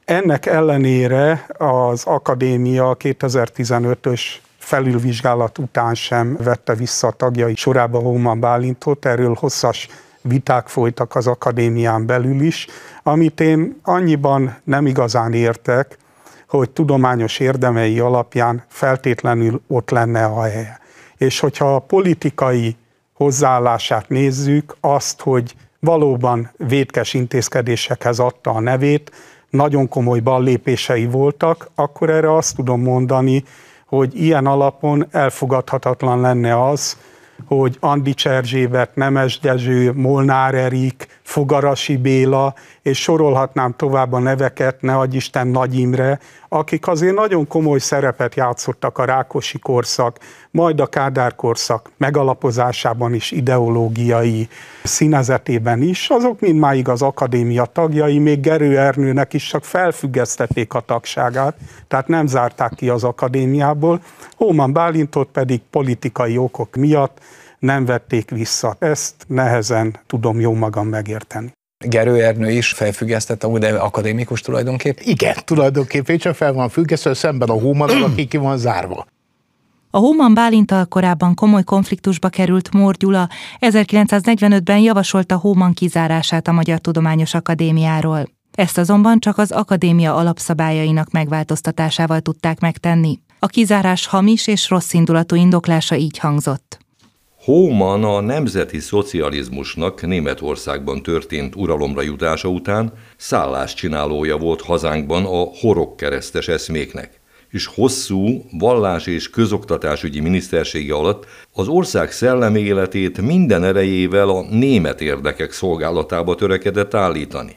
Ennek 0.05 0.47
ellenére 0.47 1.47
az 1.59 2.03
akadémia 2.05 2.97
2015-ös 3.01 4.21
felülvizsgálat 4.59 5.59
után 5.59 5.95
sem 5.95 6.37
vette 6.45 6.75
vissza 6.75 7.07
a 7.07 7.11
tagjai 7.11 7.55
sorába 7.55 7.99
Hóman 7.99 8.41
Bálintot, 8.41 9.07
erről 9.07 9.37
hosszas 9.39 9.89
viták 10.23 10.69
folytak 10.69 11.15
az 11.15 11.27
akadémián 11.27 12.07
belül 12.07 12.41
is, 12.41 12.67
amit 13.03 13.41
én 13.41 13.81
annyiban 13.83 14.57
nem 14.65 14.87
igazán 14.87 15.33
értek, 15.33 15.99
hogy 16.57 16.71
tudományos 16.71 17.39
érdemei 17.39 17.99
alapján 17.99 18.65
feltétlenül 18.69 19.61
ott 19.69 19.91
lenne 19.91 20.25
a 20.25 20.43
helye. 20.43 20.81
És 21.17 21.41
hogyha 21.41 21.75
a 21.75 21.79
politikai 21.79 22.77
hozzáállását 23.13 24.09
nézzük, 24.09 24.77
azt, 24.81 25.21
hogy 25.21 25.55
valóban 25.81 26.51
védkes 26.57 27.15
intézkedésekhez 27.15 28.19
adta 28.19 28.51
a 28.51 28.61
nevét, 28.61 29.11
nagyon 29.51 29.89
komoly 29.89 30.21
ballépései 30.21 31.07
voltak, 31.07 31.71
akkor 31.75 32.11
erre 32.11 32.37
azt 32.37 32.57
tudom 32.57 32.81
mondani, 32.81 33.45
hogy 33.87 34.23
ilyen 34.23 34.47
alapon 34.47 35.07
elfogadhatatlan 35.11 36.21
lenne 36.21 36.65
az, 36.69 36.97
hogy 37.47 37.77
Andi 37.81 38.15
Cserzsébet, 38.15 38.95
Nemes 38.95 39.39
Dezső, 39.39 39.93
Molnár 39.93 40.55
Erik, 40.55 41.07
Fogarasi 41.23 41.97
Béla, 41.97 42.55
és 42.83 43.03
sorolhatnám 43.03 43.75
tovább 43.77 44.13
a 44.13 44.19
neveket, 44.19 44.83
ne 44.83 45.03
Isten 45.11 45.47
Nagy 45.47 45.79
Imre, 45.79 46.19
akik 46.55 46.87
azért 46.87 47.15
nagyon 47.15 47.47
komoly 47.47 47.79
szerepet 47.79 48.35
játszottak 48.35 48.99
a 48.99 49.05
Rákosi 49.05 49.59
korszak, 49.59 50.19
majd 50.51 50.81
a 50.81 50.87
Kádár 50.87 51.35
korszak 51.35 51.91
megalapozásában 51.97 53.15
is, 53.15 53.31
ideológiai 53.31 54.49
színezetében 54.83 55.83
is, 55.83 56.11
azok 56.11 56.41
mindmáig 56.41 56.89
az 56.89 57.03
akadémia 57.03 57.65
tagjai, 57.65 58.19
még 58.19 58.41
Gerő 58.41 58.79
Ernőnek 58.79 59.33
is 59.33 59.47
csak 59.47 59.65
felfüggesztették 59.65 60.75
a 60.75 60.81
tagságát, 60.81 61.57
tehát 61.89 62.09
nem 62.09 62.27
zárták 62.27 62.73
ki 62.75 62.89
az 62.89 63.05
akadémiából, 63.05 64.01
Hóman 64.37 64.73
Bálintot 64.73 65.29
pedig 65.33 65.61
politikai 65.71 66.39
okok 66.39 66.77
miatt 66.77 67.19
nem 67.59 67.85
vették 67.85 68.31
vissza. 68.31 68.77
Ezt 68.79 69.15
nehezen 69.27 69.97
tudom 70.07 70.41
jó 70.41 70.55
magam 70.55 70.87
megérteni. 70.87 71.53
Gerő 71.79 72.23
Ernő 72.23 72.51
is 72.51 72.73
felfüggesztette, 72.73 73.59
de 73.59 73.69
akadémikus 73.69 74.41
tulajdonképp? 74.41 74.99
Igen, 75.01 75.35
tulajdonképpen 75.45 76.15
én 76.15 76.21
csak 76.21 76.35
fel 76.35 76.53
van 76.53 76.69
függesztve, 76.69 77.15
szemben 77.15 77.49
a 77.49 77.53
Hóman, 77.53 78.03
aki 78.03 78.27
ki 78.27 78.37
van 78.37 78.59
zárva. 78.59 79.07
A 79.91 79.99
Hóman 79.99 80.35
Bálintal 80.35 80.87
korábban 80.87 81.35
komoly 81.35 81.65
konfliktusba 81.65 82.29
került 82.29 82.73
Mór 82.73 82.95
Gyula 82.95 83.29
1945-ben 83.61 84.79
javasolta 84.79 85.37
Hóman 85.37 85.73
kizárását 85.73 86.49
a 86.49 86.53
Magyar 86.53 86.79
Tudományos 86.79 87.35
Akadémiáról. 87.35 88.29
Ezt 88.53 88.79
azonban 88.79 89.19
csak 89.19 89.39
az 89.39 89.51
akadémia 89.51 90.15
alapszabályainak 90.15 91.11
megváltoztatásával 91.11 92.21
tudták 92.21 92.61
megtenni. 92.61 93.19
A 93.39 93.47
kizárás 93.47 94.07
hamis 94.07 94.47
és 94.47 94.69
rosszindulatú 94.69 95.37
indoklása 95.37 95.97
így 95.97 96.19
hangzott. 96.19 96.84
Hóman 97.45 98.05
a 98.05 98.21
nemzeti 98.21 98.79
szocializmusnak 98.79 100.07
Németországban 100.07 101.03
történt 101.03 101.57
uralomra 101.57 102.03
jutása 102.03 102.49
után 102.49 102.93
szálláscsinálója 103.17 104.37
volt 104.37 104.61
hazánkban 104.61 105.25
a 105.25 105.43
horok 105.61 105.97
keresztes 105.97 106.49
eszméknek 106.49 107.21
és 107.51 107.67
hosszú 107.67 108.45
vallás 108.59 109.07
és 109.07 109.31
közoktatásügyi 109.31 110.21
minisztersége 110.21 110.95
alatt 110.95 111.27
az 111.53 111.69
ország 111.69 112.13
szellemi 112.13 112.61
életét 112.61 113.21
minden 113.21 113.65
erejével 113.65 114.29
a 114.29 114.43
német 114.51 115.01
érdekek 115.01 115.53
szolgálatába 115.53 116.35
törekedett 116.35 116.95
állítani. 116.95 117.57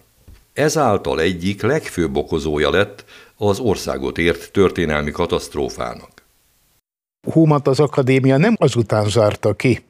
Ezáltal 0.54 1.20
egyik 1.20 1.62
legfőbb 1.62 2.16
okozója 2.16 2.70
lett 2.70 3.06
az 3.38 3.60
országot 3.60 4.18
ért 4.18 4.52
történelmi 4.52 5.12
katasztrófának. 5.12 6.17
Húmat 7.32 7.68
az 7.68 7.80
akadémia 7.80 8.38
nem 8.38 8.56
azután 8.60 9.10
zárta 9.10 9.54
ki, 9.54 9.84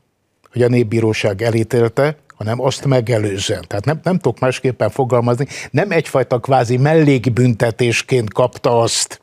hogy 0.52 0.62
a 0.62 0.68
népbíróság 0.68 1.42
elítélte, 1.42 2.18
hanem 2.36 2.62
azt 2.62 2.86
megelőzően. 2.86 3.66
Tehát 3.68 3.86
nem, 3.86 4.00
nem 4.04 4.20
tudok 4.20 4.40
másképpen 4.40 4.90
fogalmazni, 4.90 5.48
nem 5.72 5.92
egyfajta 5.92 6.40
kvázi 6.40 6.78
mellékbüntetésként 6.78 8.34
kapta 8.34 8.80
azt, 8.80 9.20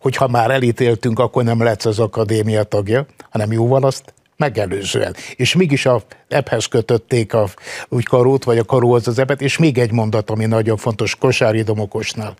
hogy 0.00 0.16
ha 0.16 0.28
már 0.28 0.50
elítéltünk, 0.50 1.18
akkor 1.18 1.44
nem 1.44 1.62
lesz 1.62 1.84
az 1.84 1.98
akadémia 1.98 2.62
tagja, 2.62 3.06
hanem 3.30 3.52
jóval 3.52 3.82
azt 3.82 4.14
megelőzően. 4.36 5.14
És 5.36 5.54
mégis 5.54 5.86
a 5.86 6.02
ebhez 6.28 6.66
kötötték 6.66 7.34
a 7.34 7.48
úgy 7.88 8.04
karót, 8.04 8.44
vagy 8.44 8.58
a 8.58 8.64
karóhoz 8.64 9.08
az 9.08 9.18
ebet, 9.18 9.40
és 9.40 9.58
még 9.58 9.78
egy 9.78 9.92
mondat, 9.92 10.30
ami 10.30 10.46
nagyon 10.46 10.76
fontos, 10.76 11.16
Kosári 11.16 11.62
Domokosnál, 11.62 12.34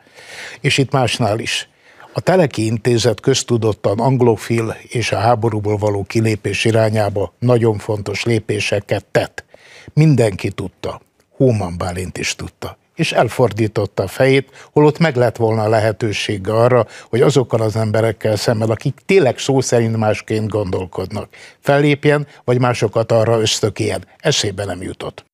és 0.60 0.78
itt 0.78 0.92
másnál 0.92 1.38
is. 1.38 1.68
A 2.16 2.20
Teleki 2.20 2.64
Intézet 2.64 3.20
köztudottan 3.20 3.98
anglofil 3.98 4.76
és 4.88 5.12
a 5.12 5.18
háborúból 5.18 5.76
való 5.76 6.02
kilépés 6.02 6.64
irányába 6.64 7.32
nagyon 7.38 7.78
fontos 7.78 8.24
lépéseket 8.24 9.04
tett. 9.04 9.44
Mindenki 9.92 10.50
tudta, 10.50 11.00
Hóman 11.36 11.78
Bálint 11.78 12.18
is 12.18 12.34
tudta 12.36 12.76
és 12.94 13.12
elfordította 13.12 14.02
a 14.02 14.06
fejét, 14.06 14.68
holott 14.72 14.98
meg 14.98 15.16
lett 15.16 15.36
volna 15.36 15.62
a 15.62 15.68
lehetősége 15.68 16.52
arra, 16.52 16.86
hogy 17.08 17.20
azokkal 17.20 17.60
az 17.60 17.76
emberekkel 17.76 18.36
szemben, 18.36 18.70
akik 18.70 19.00
tényleg 19.06 19.38
szó 19.38 19.60
szerint 19.60 19.96
másként 19.96 20.48
gondolkodnak, 20.48 21.28
fellépjen, 21.60 22.26
vagy 22.44 22.60
másokat 22.60 23.12
arra 23.12 23.40
ösztökéljen. 23.40 24.06
Eszébe 24.18 24.64
nem 24.64 24.82
jutott. 24.82 25.24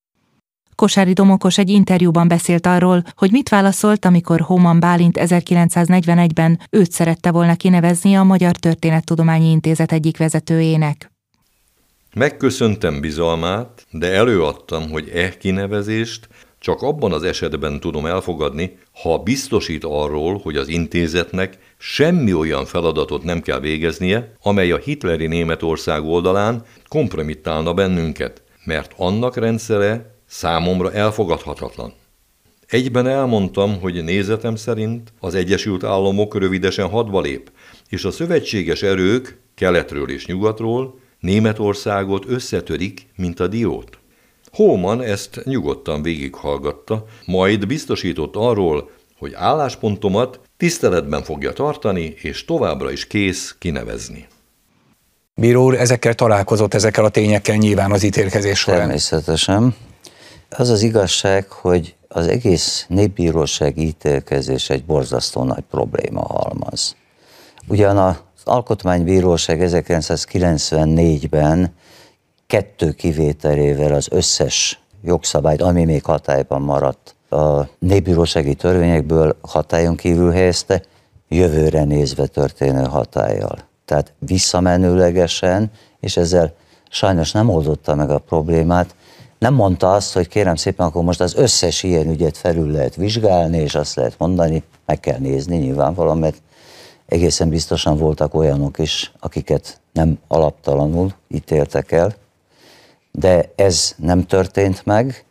Kosári 0.81 1.13
Domokos 1.13 1.57
egy 1.57 1.69
interjúban 1.69 2.27
beszélt 2.27 2.65
arról, 2.65 3.03
hogy 3.15 3.31
mit 3.31 3.49
válaszolt, 3.49 4.05
amikor 4.05 4.39
Hóman 4.39 4.79
Bálint 4.79 5.17
1941-ben 5.19 6.59
őt 6.69 6.91
szerette 6.91 7.31
volna 7.31 7.55
kinevezni 7.55 8.15
a 8.15 8.23
Magyar 8.23 8.55
Történettudományi 8.55 9.49
Intézet 9.49 9.91
egyik 9.91 10.17
vezetőjének. 10.17 11.11
Megköszöntem 12.13 13.01
bizalmát, 13.01 13.85
de 13.91 14.13
előadtam, 14.13 14.89
hogy 14.89 15.09
e 15.09 15.37
kinevezést 15.37 16.27
csak 16.59 16.81
abban 16.81 17.13
az 17.13 17.23
esetben 17.23 17.79
tudom 17.79 18.05
elfogadni, 18.05 18.77
ha 19.01 19.17
biztosít 19.17 19.83
arról, 19.83 20.39
hogy 20.43 20.55
az 20.55 20.67
intézetnek 20.67 21.57
semmi 21.77 22.33
olyan 22.33 22.65
feladatot 22.65 23.23
nem 23.23 23.41
kell 23.41 23.59
végeznie, 23.59 24.33
amely 24.43 24.71
a 24.71 24.77
hitleri 24.77 25.27
Németország 25.27 26.03
oldalán 26.03 26.63
kompromittálna 26.87 27.73
bennünket, 27.73 28.41
mert 28.65 28.93
annak 28.97 29.35
rendszere 29.37 30.19
számomra 30.31 30.91
elfogadhatatlan. 30.91 31.93
Egyben 32.67 33.07
elmondtam, 33.07 33.79
hogy 33.79 34.03
nézetem 34.03 34.55
szerint 34.55 35.13
az 35.19 35.35
Egyesült 35.35 35.83
Államok 35.83 36.37
rövidesen 36.37 36.89
hadba 36.89 37.21
lép, 37.21 37.51
és 37.89 38.03
a 38.03 38.11
szövetséges 38.11 38.81
erők 38.81 39.39
keletről 39.55 40.09
és 40.09 40.25
nyugatról 40.25 40.99
Németországot 41.19 42.25
összetörik, 42.27 43.07
mint 43.15 43.39
a 43.39 43.47
diót. 43.47 43.97
Hóman 44.51 45.01
ezt 45.01 45.41
nyugodtan 45.43 46.01
végighallgatta, 46.01 47.05
majd 47.25 47.67
biztosított 47.67 48.35
arról, 48.35 48.89
hogy 49.17 49.33
álláspontomat 49.33 50.39
tiszteletben 50.57 51.23
fogja 51.23 51.53
tartani, 51.53 52.13
és 52.21 52.45
továbbra 52.45 52.91
is 52.91 53.07
kész 53.07 53.55
kinevezni. 53.59 54.27
Bíró 55.35 55.63
úr 55.63 55.75
ezekkel 55.75 56.13
találkozott, 56.13 56.73
ezekkel 56.73 57.05
a 57.05 57.09
tényekkel 57.09 57.55
nyilván 57.55 57.91
az 57.91 58.03
ítélkezés 58.03 58.59
során. 58.59 58.79
Természetesen. 58.79 59.75
Az 60.57 60.69
az 60.69 60.81
igazság, 60.81 61.49
hogy 61.49 61.95
az 62.07 62.27
egész 62.27 62.85
népbíróság 62.87 63.77
ítélkezés 63.77 64.69
egy 64.69 64.85
borzasztó 64.85 65.43
nagy 65.43 65.63
probléma 65.69 66.21
halmaz. 66.21 66.95
Ugyan 67.67 67.97
az 67.97 68.15
Alkotmánybíróság 68.43 69.59
1994-ben 69.61 71.73
kettő 72.47 72.91
kivételével 72.91 73.93
az 73.93 74.07
összes 74.11 74.81
jogszabályt, 75.03 75.61
ami 75.61 75.85
még 75.85 76.03
hatályban 76.03 76.61
maradt, 76.61 77.15
a 77.29 77.67
népbírósági 77.79 78.55
törvényekből 78.55 79.37
hatályon 79.41 79.95
kívül 79.95 80.31
helyezte, 80.31 80.83
jövőre 81.27 81.83
nézve 81.83 82.25
történő 82.25 82.83
hatállyal. 82.83 83.57
Tehát 83.85 84.13
visszamenőlegesen, 84.19 85.71
és 85.99 86.17
ezzel 86.17 86.53
sajnos 86.89 87.31
nem 87.31 87.49
oldotta 87.49 87.95
meg 87.95 88.09
a 88.09 88.19
problémát, 88.19 88.95
nem 89.41 89.53
mondta 89.53 89.93
azt, 89.93 90.13
hogy 90.13 90.27
kérem 90.27 90.55
szépen, 90.55 90.85
akkor 90.85 91.03
most 91.03 91.21
az 91.21 91.35
összes 91.35 91.83
ilyen 91.83 92.09
ügyet 92.09 92.37
felül 92.37 92.71
lehet 92.71 92.95
vizsgálni, 92.95 93.57
és 93.57 93.75
azt 93.75 93.95
lehet 93.95 94.15
mondani, 94.17 94.63
meg 94.85 94.99
kell 94.99 95.17
nézni 95.17 95.57
nyilvánvalóan, 95.57 96.17
mert 96.17 96.41
egészen 97.05 97.49
biztosan 97.49 97.97
voltak 97.97 98.33
olyanok 98.33 98.79
is, 98.79 99.11
akiket 99.19 99.81
nem 99.93 100.19
alaptalanul 100.27 101.13
ítéltek 101.27 101.91
el, 101.91 102.15
de 103.11 103.51
ez 103.55 103.95
nem 103.97 104.25
történt 104.25 104.85
meg, 104.85 105.25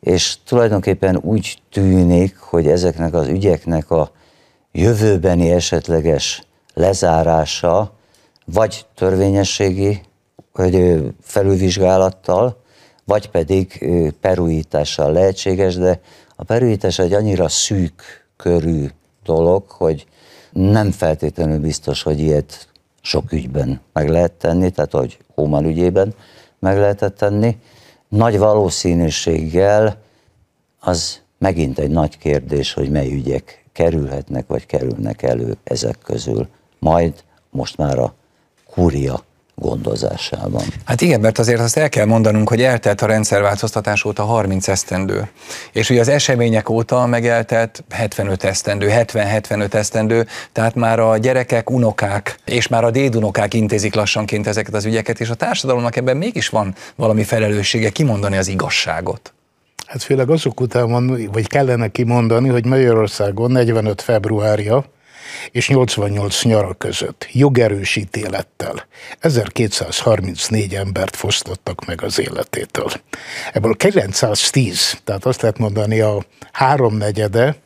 és 0.00 0.36
tulajdonképpen 0.46 1.16
úgy 1.16 1.58
tűnik, 1.70 2.38
hogy 2.38 2.66
ezeknek 2.66 3.14
az 3.14 3.28
ügyeknek 3.28 3.90
a 3.90 4.10
jövőbeni 4.72 5.50
esetleges 5.50 6.46
lezárása 6.74 7.92
vagy 8.46 8.86
törvényességi 8.94 10.00
vagy 10.52 11.02
felülvizsgálattal, 11.20 12.62
vagy 13.04 13.30
pedig 13.30 13.88
perújítással 14.20 15.12
lehetséges, 15.12 15.76
de 15.76 16.00
a 16.36 16.44
perújítás 16.44 16.98
egy 16.98 17.12
annyira 17.12 17.48
szűk 17.48 18.26
körű 18.36 18.86
dolog, 19.24 19.70
hogy 19.70 20.06
nem 20.52 20.90
feltétlenül 20.90 21.58
biztos, 21.58 22.02
hogy 22.02 22.20
ilyet 22.20 22.68
sok 23.00 23.32
ügyben 23.32 23.80
meg 23.92 24.08
lehet 24.08 24.32
tenni, 24.32 24.70
tehát 24.70 24.92
hogy 24.92 25.18
Hóman 25.34 25.64
ügyében 25.64 26.14
meg 26.58 26.78
lehetett 26.78 27.16
tenni. 27.16 27.58
Nagy 28.08 28.38
valószínűséggel 28.38 30.02
az 30.80 31.20
megint 31.38 31.78
egy 31.78 31.90
nagy 31.90 32.18
kérdés, 32.18 32.72
hogy 32.72 32.90
mely 32.90 33.12
ügyek 33.12 33.64
kerülhetnek, 33.72 34.46
vagy 34.46 34.66
kerülnek 34.66 35.22
elő 35.22 35.56
ezek 35.64 35.98
közül. 35.98 36.48
Majd 36.78 37.24
most 37.50 37.76
már 37.76 37.98
a 37.98 38.14
kúria 38.70 39.24
gondozásában. 39.54 40.62
Hát 40.84 41.00
igen, 41.00 41.20
mert 41.20 41.38
azért 41.38 41.60
azt 41.60 41.76
el 41.76 41.88
kell 41.88 42.04
mondanunk, 42.04 42.48
hogy 42.48 42.62
eltelt 42.62 43.02
a 43.02 43.06
rendszerváltoztatás 43.06 44.04
óta 44.04 44.22
30 44.22 44.68
esztendő. 44.68 45.28
És 45.72 45.90
ugye 45.90 46.00
az 46.00 46.08
események 46.08 46.68
óta 46.68 47.06
megeltelt 47.06 47.84
75 47.90 48.44
esztendő, 48.44 48.88
70-75 48.90 49.74
esztendő, 49.74 50.26
tehát 50.52 50.74
már 50.74 50.98
a 50.98 51.16
gyerekek, 51.16 51.70
unokák 51.70 52.38
és 52.44 52.68
már 52.68 52.84
a 52.84 52.90
dédunokák 52.90 53.54
intézik 53.54 53.94
lassanként 53.94 54.46
ezeket 54.46 54.74
az 54.74 54.84
ügyeket, 54.84 55.20
és 55.20 55.30
a 55.30 55.34
társadalomnak 55.34 55.96
ebben 55.96 56.16
mégis 56.16 56.48
van 56.48 56.74
valami 56.96 57.22
felelőssége 57.22 57.90
kimondani 57.90 58.36
az 58.36 58.48
igazságot. 58.48 59.32
Hát 59.86 60.02
főleg 60.02 60.30
azok 60.30 60.60
után 60.60 60.90
van, 60.90 61.28
vagy 61.32 61.46
kellene 61.46 61.88
kimondani, 61.88 62.48
hogy 62.48 62.64
Magyarországon 62.64 63.50
45 63.50 64.02
februárja 64.02 64.84
és 65.50 65.68
88 65.68 66.42
nyara 66.42 66.74
között 66.74 67.28
jogerős 67.32 67.96
ítélettel 67.96 68.86
1234 69.18 70.74
embert 70.74 71.16
fosztottak 71.16 71.84
meg 71.86 72.02
az 72.02 72.18
életétől. 72.18 72.90
Ebből 73.52 73.76
910, 73.76 75.00
tehát 75.04 75.24
azt 75.24 75.40
lehet 75.40 75.58
mondani 75.58 76.00
a 76.00 76.24
háromnegyede 76.52 77.56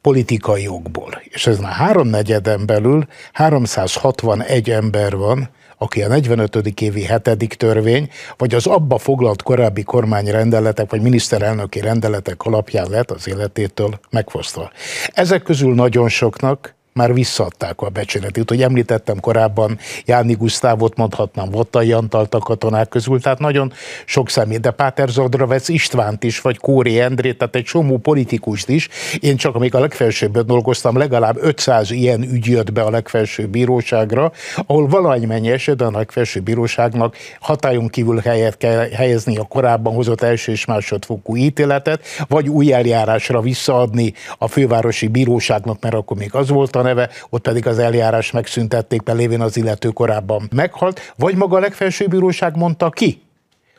politikai 0.00 0.62
jogból. 0.62 1.22
És 1.24 1.46
ezen 1.46 1.64
a 1.64 1.68
háromnegyeden 1.68 2.66
belül 2.66 3.06
361 3.32 4.70
ember 4.70 5.16
van, 5.16 5.50
aki 5.82 6.02
a 6.02 6.08
45. 6.08 6.80
évi 6.80 7.02
hetedik 7.02 7.54
törvény, 7.54 8.10
vagy 8.36 8.54
az 8.54 8.66
abba 8.66 8.98
foglalt 8.98 9.42
korábbi 9.42 9.82
kormányrendeletek, 9.82 10.90
vagy 10.90 11.00
miniszterelnöki 11.00 11.80
rendeletek 11.80 12.42
alapján 12.42 12.90
lett 12.90 13.10
az 13.10 13.28
életétől 13.28 14.00
megfosztva. 14.10 14.70
Ezek 15.12 15.42
közül 15.42 15.74
nagyon 15.74 16.08
soknak 16.08 16.74
már 16.92 17.14
visszaadták 17.14 17.80
a 17.80 17.88
becsületét. 17.88 18.48
Hogy 18.48 18.62
említettem 18.62 19.20
korábban, 19.20 19.78
Jáni 20.04 20.34
Gusztávot 20.34 20.96
mondhatnám, 20.96 21.50
Vottai 21.50 21.92
Antalt 21.92 22.34
a 22.34 22.38
katonák 22.38 22.88
közül, 22.88 23.20
tehát 23.20 23.38
nagyon 23.38 23.72
sok 24.04 24.30
személy, 24.30 24.58
de 24.58 24.70
Páter 24.70 25.08
Zodravec 25.08 25.68
Istvánt 25.68 26.24
is, 26.24 26.40
vagy 26.40 26.58
Kóri 26.58 27.00
Endrét, 27.00 27.38
tehát 27.38 27.54
egy 27.54 27.64
csomó 27.64 27.98
politikust 27.98 28.68
is. 28.68 28.88
Én 29.20 29.36
csak 29.36 29.54
amíg 29.54 29.74
a 29.74 29.80
legfelsőbbet 29.80 30.46
dolgoztam, 30.46 30.96
legalább 30.96 31.36
500 31.40 31.90
ilyen 31.90 32.22
ügy 32.22 32.46
jött 32.46 32.72
be 32.72 32.82
a 32.82 32.90
legfelsőbb 32.90 33.50
bíróságra, 33.50 34.32
ahol 34.66 34.86
valamennyi 34.86 35.50
esetben 35.50 35.94
a 35.94 35.98
legfelsőbb 35.98 36.42
bíróságnak 36.42 37.16
hatályon 37.40 37.88
kívül 37.88 38.18
helyet 38.18 38.56
kell 38.56 38.88
helyezni 38.88 39.36
a 39.36 39.42
korábban 39.42 39.94
hozott 39.94 40.22
első 40.22 40.52
és 40.52 40.64
másodfokú 40.64 41.36
ítéletet, 41.36 42.04
vagy 42.28 42.48
új 42.48 42.72
eljárásra 42.72 43.40
visszaadni 43.40 44.12
a 44.38 44.48
fővárosi 44.48 45.08
bíróságnak, 45.08 45.80
mert 45.80 45.94
akkor 45.94 46.16
még 46.16 46.34
az 46.34 46.48
volt 46.48 46.76
a 46.80 46.82
neve, 46.82 47.10
ott 47.30 47.42
pedig 47.42 47.66
az 47.66 47.78
eljárás 47.78 48.30
megszüntették, 48.30 49.02
mert 49.02 49.18
lévén 49.18 49.40
az 49.40 49.56
illető 49.56 49.88
korábban 49.88 50.48
meghalt, 50.54 51.12
vagy 51.16 51.34
maga 51.34 51.56
a 51.56 51.60
legfelsőbb 51.60 52.10
bíróság 52.10 52.56
mondta 52.56 52.90
ki, 52.90 53.22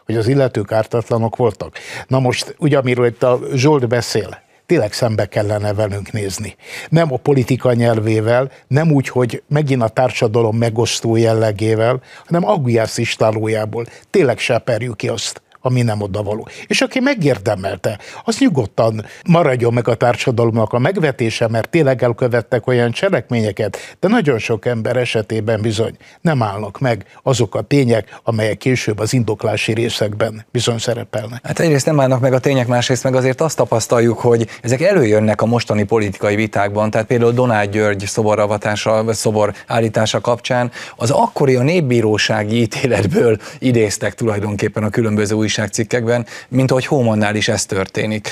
hogy 0.05 0.15
az 0.15 0.27
illetők 0.27 0.71
ártatlanok 0.71 1.35
voltak. 1.35 1.77
Na 2.07 2.19
most, 2.19 2.55
ugye 2.59 2.77
amiről 2.77 3.05
itt 3.05 3.23
a 3.23 3.39
Zsolt 3.53 3.87
beszél, 3.87 4.41
tényleg 4.65 4.93
szembe 4.93 5.25
kellene 5.25 5.73
velünk 5.73 6.11
nézni. 6.11 6.55
Nem 6.89 7.13
a 7.13 7.17
politika 7.17 7.73
nyelvével, 7.73 8.51
nem 8.67 8.91
úgy, 8.91 9.07
hogy 9.07 9.43
megint 9.47 9.81
a 9.81 9.87
társadalom 9.87 10.57
megosztó 10.57 11.15
jellegével, 11.15 12.01
hanem 12.25 12.47
aggujász 12.47 12.97
istálójából. 12.97 13.85
Tényleg 14.09 14.37
seperjük 14.39 14.97
ki 14.97 15.07
azt, 15.07 15.41
ami 15.61 15.81
nem 15.81 16.01
odavaló. 16.01 16.47
És 16.67 16.81
aki 16.81 16.99
megérdemelte, 16.99 17.99
az 18.23 18.37
nyugodtan 18.39 19.05
maradjon 19.27 19.73
meg 19.73 19.87
a 19.87 19.95
társadalomnak 19.95 20.73
a 20.73 20.79
megvetése, 20.79 21.47
mert 21.47 21.69
tényleg 21.69 22.03
elkövettek 22.03 22.67
olyan 22.67 22.91
cselekményeket, 22.91 23.77
de 23.99 24.07
nagyon 24.07 24.39
sok 24.39 24.65
ember 24.65 24.97
esetében 24.97 25.61
bizony 25.61 25.95
nem 26.21 26.43
állnak 26.43 26.79
meg 26.79 27.05
azok 27.23 27.55
a 27.55 27.61
tények, 27.61 28.19
amelyek 28.23 28.57
később 28.57 28.99
az 28.99 29.13
indoklási 29.13 29.73
részekben 29.73 30.45
bizony 30.51 30.77
szerepelnek. 30.77 31.39
Hát 31.43 31.59
egyrészt 31.59 31.85
nem 31.85 31.99
állnak 31.99 32.19
meg 32.19 32.33
a 32.33 32.39
tények, 32.39 32.67
másrészt 32.67 33.03
meg 33.03 33.15
azért 33.15 33.41
azt 33.41 33.57
tapasztaljuk, 33.57 34.19
hogy 34.19 34.47
ezek 34.61 34.81
előjönnek 34.81 35.41
a 35.41 35.45
mostani 35.45 35.83
politikai 35.83 36.35
vitákban, 36.35 36.91
tehát 36.91 37.07
például 37.07 37.31
Donát 37.31 37.69
György 37.69 38.05
szoboravatása, 38.05 39.13
szobor 39.13 39.53
állítása 39.67 40.21
kapcsán 40.21 40.71
az 40.95 41.09
akkori 41.09 41.55
a 41.55 41.61
népbírósági 41.61 42.61
ítéletből 42.61 43.37
idéztek 43.59 44.13
tulajdonképpen 44.13 44.83
a 44.83 44.89
különböző 44.89 45.35
új 45.35 45.47
újságcikkekben, 45.51 46.25
mint 46.47 46.71
ahogy 46.71 46.85
Hómannál 46.85 47.35
is 47.35 47.47
ez 47.47 47.65
történik. 47.65 48.29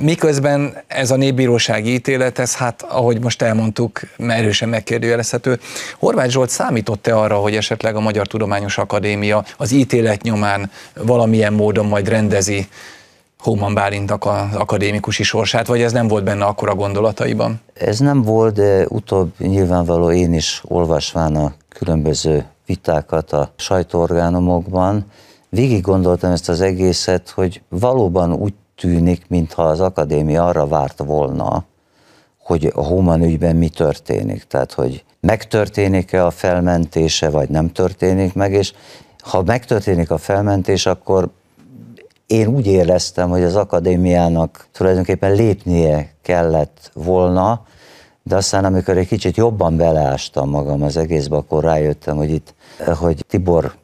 Miközben 0.00 0.76
ez 0.86 1.10
a 1.10 1.16
népbírósági 1.16 1.92
ítélet, 1.92 2.38
ez 2.38 2.54
hát, 2.54 2.82
ahogy 2.82 3.20
most 3.20 3.42
elmondtuk, 3.42 4.00
erősen 4.18 4.68
megkérdőjelezhető. 4.68 5.58
Horváth 5.98 6.30
Zsolt 6.30 6.50
számított-e 6.50 7.18
arra, 7.18 7.36
hogy 7.36 7.56
esetleg 7.56 7.96
a 7.96 8.00
Magyar 8.00 8.26
Tudományos 8.26 8.78
Akadémia 8.78 9.44
az 9.56 9.72
ítélet 9.72 10.22
nyomán 10.22 10.70
valamilyen 10.94 11.52
módon 11.52 11.86
majd 11.86 12.08
rendezi 12.08 12.68
Hóman 13.38 13.74
Bálintnak 13.74 14.24
az 14.24 14.54
akadémikusi 14.54 15.22
sorsát, 15.22 15.66
vagy 15.66 15.80
ez 15.80 15.92
nem 15.92 16.08
volt 16.08 16.24
benne 16.24 16.44
akkor 16.44 16.68
a 16.68 16.74
gondolataiban? 16.74 17.60
Ez 17.74 17.98
nem 17.98 18.22
volt, 18.22 18.54
de 18.54 18.86
utóbb 18.88 19.32
nyilvánvaló 19.38 20.10
én 20.10 20.34
is 20.34 20.62
olvasván 20.64 21.36
a 21.36 21.52
különböző 21.68 22.44
vitákat 22.66 23.32
a 23.32 23.52
sajtóorgánumokban, 23.56 25.06
végig 25.50 25.82
gondoltam 25.82 26.30
ezt 26.30 26.48
az 26.48 26.60
egészet, 26.60 27.30
hogy 27.30 27.62
valóban 27.68 28.32
úgy 28.32 28.54
tűnik, 28.76 29.24
mintha 29.28 29.62
az 29.62 29.80
akadémia 29.80 30.46
arra 30.46 30.66
várt 30.66 30.98
volna, 30.98 31.64
hogy 32.38 32.72
a 32.74 32.86
Human 32.86 33.22
ügyben 33.22 33.56
mi 33.56 33.68
történik. 33.68 34.44
Tehát, 34.44 34.72
hogy 34.72 35.04
megtörténik-e 35.20 36.26
a 36.26 36.30
felmentése, 36.30 37.30
vagy 37.30 37.48
nem 37.48 37.72
történik 37.72 38.34
meg, 38.34 38.52
és 38.52 38.72
ha 39.18 39.42
megtörténik 39.42 40.10
a 40.10 40.18
felmentés, 40.18 40.86
akkor 40.86 41.30
én 42.26 42.46
úgy 42.46 42.66
éreztem, 42.66 43.28
hogy 43.28 43.42
az 43.42 43.56
akadémiának 43.56 44.68
tulajdonképpen 44.72 45.34
lépnie 45.34 46.14
kellett 46.22 46.90
volna, 46.94 47.62
de 48.22 48.36
aztán 48.36 48.64
amikor 48.64 48.96
egy 48.96 49.06
kicsit 49.06 49.36
jobban 49.36 49.76
beleástam 49.76 50.50
magam 50.50 50.82
az 50.82 50.96
egészbe, 50.96 51.36
akkor 51.36 51.64
rájöttem, 51.64 52.16
hogy 52.16 52.30
itt, 52.30 52.54
hogy 52.98 53.24
Tibor 53.28 53.74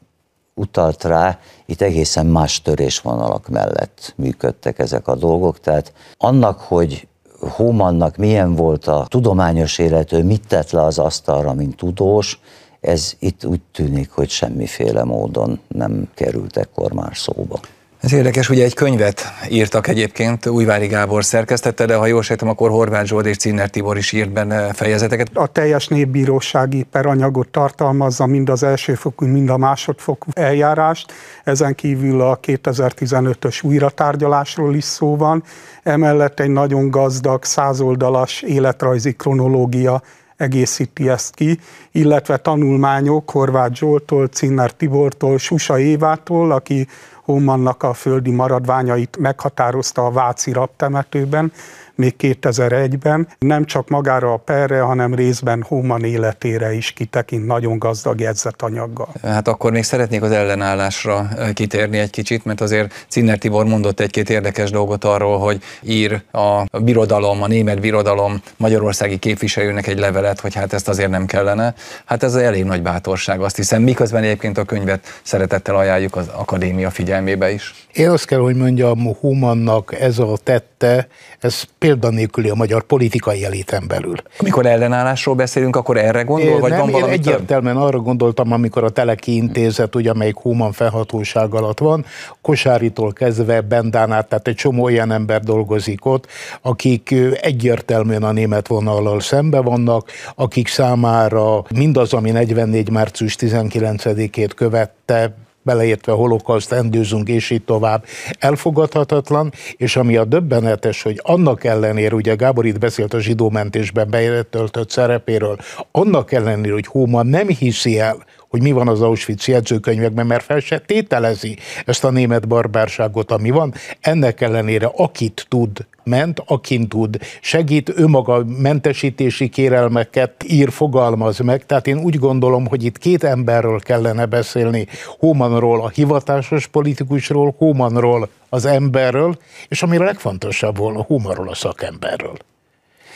utalt 0.55 1.03
rá, 1.03 1.39
itt 1.65 1.81
egészen 1.81 2.25
más 2.25 2.61
törésvonalak 2.61 3.47
mellett 3.47 4.13
működtek 4.15 4.79
ezek 4.79 5.07
a 5.07 5.15
dolgok. 5.15 5.59
Tehát 5.59 5.93
annak, 6.17 6.59
hogy 6.59 7.07
Hómannak 7.39 8.17
milyen 8.17 8.55
volt 8.55 8.87
a 8.87 9.05
tudományos 9.09 9.77
élető, 9.77 10.23
mit 10.23 10.47
tett 10.47 10.71
le 10.71 10.81
az 10.81 10.99
asztalra, 10.99 11.53
mint 11.53 11.75
tudós, 11.75 12.39
ez 12.81 13.13
itt 13.19 13.45
úgy 13.45 13.61
tűnik, 13.71 14.11
hogy 14.11 14.29
semmiféle 14.29 15.03
módon 15.03 15.59
nem 15.67 16.09
került 16.13 16.57
ekkor 16.57 16.91
már 16.91 17.17
szóba. 17.17 17.59
Ez 18.05 18.13
érdekes, 18.13 18.49
ugye 18.49 18.63
egy 18.63 18.73
könyvet 18.73 19.33
írtak 19.49 19.87
egyébként, 19.87 20.45
Újvári 20.45 20.87
Gábor 20.87 21.23
szerkesztette, 21.23 21.85
de 21.85 21.95
ha 21.95 22.05
jól 22.05 22.21
sejtem, 22.21 22.47
akkor 22.47 22.69
Horváth 22.69 23.05
Zsolt 23.05 23.25
és 23.25 23.37
Cinner 23.37 23.69
Tibor 23.69 23.97
is 23.97 24.11
írt 24.11 24.31
benne 24.31 24.73
fejezeteket. 24.73 25.29
A 25.33 25.47
teljes 25.47 25.87
népbírósági 25.87 26.83
peranyagot 26.83 27.47
tartalmazza 27.47 28.25
mind 28.25 28.49
az 28.49 28.63
elsőfokú, 28.63 29.25
mind 29.25 29.49
a 29.49 29.57
másodfokú 29.57 30.29
eljárást. 30.33 31.13
Ezen 31.43 31.75
kívül 31.75 32.21
a 32.21 32.39
2015-ös 32.39 33.63
újratárgyalásról 33.63 34.75
is 34.75 34.83
szó 34.83 35.15
van. 35.15 35.43
Emellett 35.83 36.39
egy 36.39 36.49
nagyon 36.49 36.89
gazdag, 36.89 37.43
százoldalas 37.43 38.41
életrajzi 38.41 39.13
kronológia 39.13 40.01
egészíti 40.37 41.09
ezt 41.09 41.35
ki, 41.35 41.59
illetve 41.91 42.37
tanulmányok 42.37 43.29
Horváth 43.29 43.73
Zsoltól, 43.73 44.27
Cinner 44.27 44.71
Tibortól, 44.71 45.37
Susa 45.37 45.79
Évától, 45.79 46.51
aki 46.51 46.87
Hómannak 47.25 47.83
a 47.83 47.93
földi 47.93 48.31
maradványait 48.31 49.17
meghatározta 49.17 50.05
a 50.05 50.11
Váci 50.11 50.51
raptemetőben, 50.51 51.51
még 51.95 52.15
2001-ben, 52.19 53.27
nem 53.39 53.65
csak 53.65 53.89
magára 53.89 54.33
a 54.33 54.37
perre, 54.37 54.79
hanem 54.79 55.15
részben 55.15 55.63
Human 55.67 56.03
életére 56.03 56.73
is 56.73 56.91
kitekint 56.91 57.45
nagyon 57.45 57.79
gazdag 57.79 58.19
jegyzetanyaggal. 58.19 59.09
Hát 59.23 59.47
akkor 59.47 59.71
még 59.71 59.83
szeretnék 59.83 60.21
az 60.21 60.31
ellenállásra 60.31 61.27
kitérni 61.53 61.97
egy 61.97 62.09
kicsit, 62.09 62.45
mert 62.45 62.61
azért 62.61 63.05
Cinner 63.07 63.37
Tibor 63.37 63.65
mondott 63.65 63.99
egy-két 63.99 64.29
érdekes 64.29 64.69
dolgot 64.69 65.03
arról, 65.03 65.39
hogy 65.39 65.61
ír 65.81 66.21
a 66.31 66.79
birodalom, 66.79 67.43
a 67.43 67.47
német 67.47 67.79
birodalom 67.79 68.41
magyarországi 68.57 69.17
képviselőnek 69.17 69.87
egy 69.87 69.99
levelet, 69.99 70.39
hogy 70.39 70.55
hát 70.55 70.73
ezt 70.73 70.87
azért 70.87 71.09
nem 71.09 71.25
kellene. 71.25 71.73
Hát 72.05 72.23
ez 72.23 72.35
elég 72.35 72.63
nagy 72.63 72.81
bátorság, 72.81 73.41
azt 73.41 73.55
hiszem, 73.55 73.81
miközben 73.81 74.23
egyébként 74.23 74.57
a 74.57 74.63
könyvet 74.63 75.19
szeretettel 75.23 75.75
ajánljuk 75.75 76.15
az 76.15 76.27
akadémia 76.27 76.89
figyelmébe 76.89 77.51
is. 77.51 77.87
Én 77.93 78.09
azt 78.09 78.25
kell, 78.25 78.39
hogy 78.39 78.55
mondjam, 78.55 79.15
Humannak 79.19 79.99
ez 79.99 80.19
a 80.19 80.37
tette, 80.43 81.07
ez 81.39 81.63
példanélküli 81.85 82.49
a 82.49 82.55
magyar 82.55 82.83
politikai 82.83 83.45
eléten 83.45 83.83
belül. 83.87 84.15
Amikor 84.39 84.65
ellenállásról 84.65 85.35
beszélünk, 85.35 85.75
akkor 85.75 85.97
erre 85.97 86.21
gondol, 86.21 86.59
vagy 86.59 86.69
nem, 86.69 86.79
van 86.79 86.91
valami 86.91 87.13
én 87.13 87.19
egyértelműen 87.19 87.77
arra 87.77 87.99
gondoltam, 87.99 88.51
amikor 88.51 88.83
a 88.83 88.89
Teleki 88.89 89.35
Intézet, 89.35 89.95
ugye, 89.95 90.09
amelyik 90.09 90.35
Human 90.35 90.71
felhatóság 90.71 91.53
alatt 91.53 91.79
van, 91.79 92.05
Kosáritól 92.41 93.13
kezdve 93.13 93.61
Bendánát, 93.61 94.27
tehát 94.27 94.47
egy 94.47 94.55
csomó 94.55 94.83
olyan 94.83 95.11
ember 95.11 95.41
dolgozik 95.41 96.05
ott, 96.05 96.27
akik 96.61 97.15
egyértelműen 97.41 98.23
a 98.23 98.31
német 98.31 98.67
vonallal 98.67 99.19
szembe 99.19 99.59
vannak, 99.59 100.09
akik 100.35 100.67
számára 100.67 101.63
mindaz, 101.75 102.13
ami 102.13 102.31
44. 102.31 102.89
március 102.89 103.35
19-ét 103.39 104.51
követte, 104.55 105.33
beleértve 105.65 106.11
holokauszt, 106.11 106.71
endőzünk 106.71 107.27
és 107.27 107.49
így 107.49 107.63
tovább, 107.63 108.05
elfogadhatatlan, 108.39 109.51
és 109.77 109.95
ami 109.95 110.15
a 110.15 110.25
döbbenetes, 110.25 111.01
hogy 111.01 111.19
annak 111.23 111.63
ellenére, 111.63 112.15
ugye 112.15 112.35
Gábor 112.35 112.65
itt 112.65 112.79
beszélt 112.79 113.13
a 113.13 113.19
zsidómentésben 113.19 114.09
betöltött 114.09 114.89
szerepéről, 114.89 115.57
annak 115.91 116.31
ellenére, 116.31 116.73
hogy 116.73 116.87
Hóma 116.87 117.23
nem 117.23 117.47
hiszi 117.47 117.99
el, 117.99 118.25
hogy 118.49 118.61
mi 118.61 118.71
van 118.71 118.87
az 118.87 119.01
Auschwitz 119.01 119.47
jegyzőkönyvekben, 119.47 120.25
mert 120.25 120.43
fel 120.43 120.59
se 120.59 120.79
tételezi 120.79 121.57
ezt 121.85 122.03
a 122.03 122.09
német 122.09 122.47
barbárságot, 122.47 123.31
ami 123.31 123.49
van. 123.49 123.73
Ennek 124.01 124.41
ellenére, 124.41 124.91
akit 124.95 125.45
tud, 125.49 125.85
ment, 126.03 126.43
akin 126.45 126.87
tud, 126.87 127.17
segít, 127.41 127.93
ő 127.97 128.07
maga 128.07 128.43
mentesítési 128.57 129.49
kérelmeket 129.49 130.43
ír, 130.47 130.71
fogalmaz 130.71 131.39
meg. 131.39 131.65
Tehát 131.65 131.87
én 131.87 131.97
úgy 131.97 132.19
gondolom, 132.19 132.67
hogy 132.67 132.83
itt 132.83 132.97
két 132.97 133.23
emberről 133.23 133.79
kellene 133.79 134.25
beszélni, 134.25 134.87
Hómanról, 135.19 135.81
a 135.81 135.89
hivatásos 135.89 136.67
politikusról, 136.67 137.55
Hómanról, 137.57 138.29
az 138.49 138.65
emberről, 138.65 139.37
és 139.67 139.83
ami 139.83 139.97
a 139.97 140.03
legfontosabb 140.03 140.77
volna, 140.77 141.01
Hómanról, 141.01 141.49
a 141.49 141.55
szakemberről. 141.55 142.37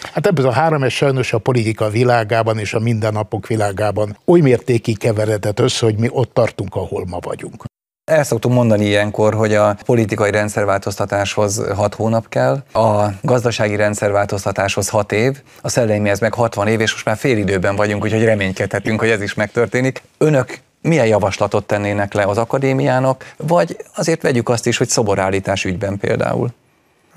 Hát 0.01 0.27
ebben 0.27 0.45
a 0.45 0.51
három 0.51 0.83
ez 0.83 0.91
sajnos 0.91 1.33
a 1.33 1.37
politika 1.37 1.89
világában 1.89 2.57
és 2.57 2.73
a 2.73 2.79
mindennapok 2.79 3.47
világában 3.47 4.17
oly 4.25 4.39
mértékig 4.39 4.97
keveredett 4.97 5.59
össze, 5.59 5.85
hogy 5.85 5.97
mi 5.97 6.07
ott 6.11 6.33
tartunk, 6.33 6.75
ahol 6.75 7.05
ma 7.05 7.17
vagyunk. 7.21 7.63
El 8.11 8.23
szoktuk 8.23 8.51
mondani 8.51 8.85
ilyenkor, 8.85 9.33
hogy 9.33 9.53
a 9.53 9.77
politikai 9.85 10.31
rendszerváltoztatáshoz 10.31 11.61
6 11.75 11.95
hónap 11.95 12.29
kell, 12.29 12.63
a 12.73 13.11
gazdasági 13.21 13.75
rendszerváltoztatáshoz 13.75 14.89
6 14.89 15.11
év, 15.11 15.41
a 15.61 15.69
szellemihez 15.69 16.19
meg 16.19 16.33
60 16.33 16.67
év, 16.67 16.79
és 16.79 16.91
most 16.91 17.05
már 17.05 17.17
fél 17.17 17.37
időben 17.37 17.75
vagyunk, 17.75 18.03
úgyhogy 18.03 18.23
reménykedhetünk, 18.23 18.99
hogy 18.99 19.09
ez 19.09 19.21
is 19.21 19.33
megtörténik. 19.33 20.01
Önök 20.17 20.59
milyen 20.81 21.07
javaslatot 21.07 21.65
tennének 21.65 22.13
le 22.13 22.23
az 22.23 22.37
akadémiának, 22.37 23.33
vagy 23.37 23.77
azért 23.95 24.21
vegyük 24.21 24.49
azt 24.49 24.67
is, 24.67 24.77
hogy 24.77 24.89
szoborállítás 24.89 25.65
ügyben 25.65 25.97
például? 25.97 26.49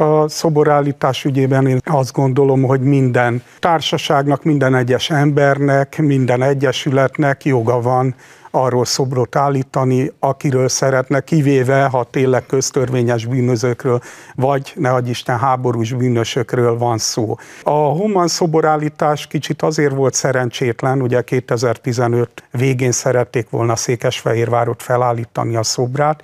A 0.03 0.29
szoborállítás 0.29 1.25
ügyében 1.25 1.67
én 1.67 1.81
azt 1.85 2.13
gondolom, 2.13 2.63
hogy 2.63 2.81
minden 2.81 3.43
társaságnak, 3.59 4.43
minden 4.45 4.75
egyes 4.75 5.11
embernek, 5.11 5.99
minden 5.99 6.43
egyesületnek 6.43 7.45
joga 7.45 7.81
van 7.81 8.15
arról 8.51 8.85
szobrot 8.85 9.37
állítani, 9.37 10.13
akiről 10.19 10.69
szeretne, 10.69 11.21
kivéve, 11.21 11.85
ha 11.85 12.05
tényleg 12.05 12.47
köztörvényes 12.47 13.27
bűnözőkről, 13.27 14.01
vagy 14.35 14.73
ne 14.77 14.99
Isten 15.05 15.39
háborús 15.39 15.93
bűnösökről 15.93 16.79
van 16.79 16.99
szó. 16.99 17.37
A 17.63 17.71
human 17.71 18.29
szoborállítás 18.29 19.27
kicsit 19.27 19.63
azért 19.63 19.95
volt 19.95 20.15
szerencsétlen, 20.15 21.03
ugye 21.03 21.23
2015 21.23 22.45
végén 22.51 22.93
szerették 22.93 23.51
volna 23.51 23.77
Székesfehérvárot 23.77 24.83
felállítani 24.83 25.57
a 25.57 25.63
szobrát, 25.63 26.23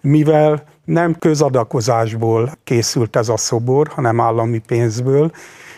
mivel 0.00 0.62
nem 0.86 1.14
közadakozásból 1.18 2.52
készült 2.64 3.16
ez 3.16 3.28
a 3.28 3.36
szobor, 3.36 3.88
hanem 3.88 4.20
állami 4.20 4.58
pénzből, 4.58 5.30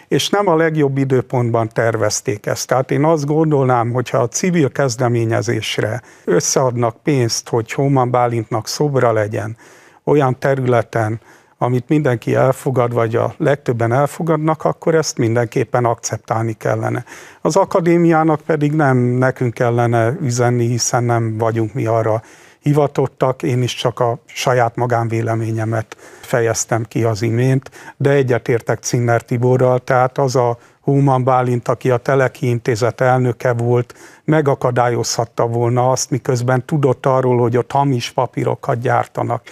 és 0.08 0.28
nem 0.28 0.48
a 0.48 0.56
legjobb 0.56 0.98
időpontban 0.98 1.68
tervezték 1.68 2.46
ezt. 2.46 2.66
Tehát 2.66 2.90
én 2.90 3.04
azt 3.04 3.26
gondolnám, 3.26 3.92
hogyha 3.92 4.18
a 4.18 4.28
civil 4.28 4.70
kezdeményezésre 4.72 6.02
összeadnak 6.24 7.02
pénzt, 7.02 7.48
hogy 7.48 7.72
Hóman 7.72 8.10
Bálintnak 8.10 8.68
szobra 8.68 9.12
legyen 9.12 9.56
olyan 10.04 10.38
területen, 10.38 11.20
amit 11.58 11.88
mindenki 11.88 12.34
elfogad, 12.34 12.92
vagy 12.92 13.16
a 13.16 13.34
legtöbben 13.36 13.92
elfogadnak, 13.92 14.64
akkor 14.64 14.94
ezt 14.94 15.18
mindenképpen 15.18 15.84
akceptálni 15.84 16.52
kellene. 16.52 17.04
Az 17.40 17.56
akadémiának 17.56 18.40
pedig 18.40 18.72
nem 18.72 18.96
nekünk 18.96 19.54
kellene 19.54 20.12
üzenni, 20.22 20.66
hiszen 20.66 21.04
nem 21.04 21.38
vagyunk 21.38 21.74
mi 21.74 21.86
arra 21.86 22.22
hivatottak, 22.68 23.42
én 23.42 23.62
is 23.62 23.74
csak 23.74 24.00
a 24.00 24.18
saját 24.26 24.76
magánvéleményemet 24.76 25.96
fejeztem 26.20 26.84
ki 26.84 27.04
az 27.04 27.22
imént, 27.22 27.70
de 27.96 28.10
egyetértek 28.10 28.78
Cinner 28.82 29.22
Tiborral, 29.22 29.78
tehát 29.78 30.18
az 30.18 30.36
a 30.36 30.58
Human 30.80 31.24
Bálint, 31.24 31.68
aki 31.68 31.90
a 31.90 31.96
Teleki 31.96 32.48
Intézet 32.48 33.00
elnöke 33.00 33.52
volt, 33.52 33.94
megakadályozhatta 34.24 35.46
volna 35.46 35.90
azt, 35.90 36.10
miközben 36.10 36.64
tudott 36.64 37.06
arról, 37.06 37.38
hogy 37.38 37.56
ott 37.56 37.72
hamis 37.72 38.10
papírokat 38.10 38.80
gyártanak 38.80 39.42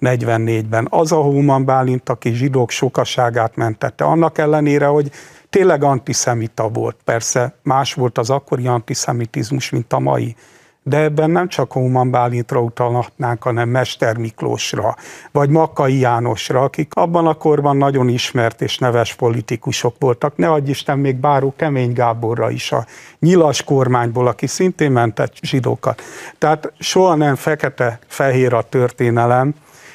44-ben. 0.00 0.86
Az 0.90 1.12
a 1.12 1.22
Human 1.22 1.64
Bálint, 1.64 2.08
aki 2.08 2.32
zsidók 2.32 2.70
sokaságát 2.70 3.56
mentette, 3.56 4.04
annak 4.04 4.38
ellenére, 4.38 4.86
hogy 4.86 5.10
tényleg 5.50 5.82
antiszemita 5.84 6.68
volt. 6.68 6.96
Persze 7.04 7.54
más 7.62 7.94
volt 7.94 8.18
az 8.18 8.30
akkori 8.30 8.66
antiszemitizmus, 8.66 9.70
mint 9.70 9.92
a 9.92 9.98
mai 9.98 10.36
de 10.86 10.98
ebben 10.98 11.30
nem 11.30 11.48
csak 11.48 11.72
Hóman 11.72 12.10
Bálintra 12.10 12.60
utalhatnánk, 12.60 13.42
hanem 13.42 13.68
Mester 13.68 14.16
Miklósra, 14.16 14.96
vagy 15.32 15.48
Makai 15.48 15.98
Jánosra, 15.98 16.62
akik 16.62 16.92
abban 16.94 17.26
a 17.26 17.34
korban 17.34 17.76
nagyon 17.76 18.08
ismert 18.08 18.62
és 18.62 18.78
neves 18.78 19.14
politikusok 19.14 19.94
voltak. 19.98 20.36
Ne 20.36 20.50
adj 20.50 20.70
Isten 20.70 20.98
még 20.98 21.16
Báró 21.16 21.54
Kemény 21.56 21.92
Gáborra 21.92 22.50
is 22.50 22.72
a 22.72 22.86
nyilas 23.18 23.62
kormányból, 23.62 24.26
aki 24.26 24.46
szintén 24.46 24.90
mentett 24.92 25.34
zsidókat. 25.42 26.02
Tehát 26.38 26.72
soha 26.78 27.14
nem 27.14 27.34
fekete-fehér 27.34 28.52
a 28.52 28.62
történelem, 28.62 29.54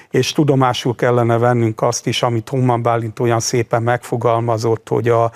és 0.10 0.32
tudomásul 0.32 0.96
kellene 0.96 1.38
vennünk 1.38 1.82
azt 1.82 2.08
is, 2.08 2.24
amit 2.24 2.50
Hóman 2.50 2.82
Bálint 2.82 3.20
olyan 3.20 3.40
szépen 3.40 3.84
megfogalmazott, 3.84 4.88
hogy 4.88 5.08
a 5.08 5.32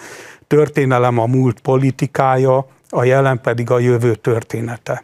történelem 0.48 1.18
a 1.18 1.26
múlt 1.26 1.60
politikája, 1.60 2.68
a 2.90 3.04
jelen 3.04 3.42
pedig 3.42 3.72
a 3.72 3.80
jövő 3.80 4.16
története. 4.16 5.04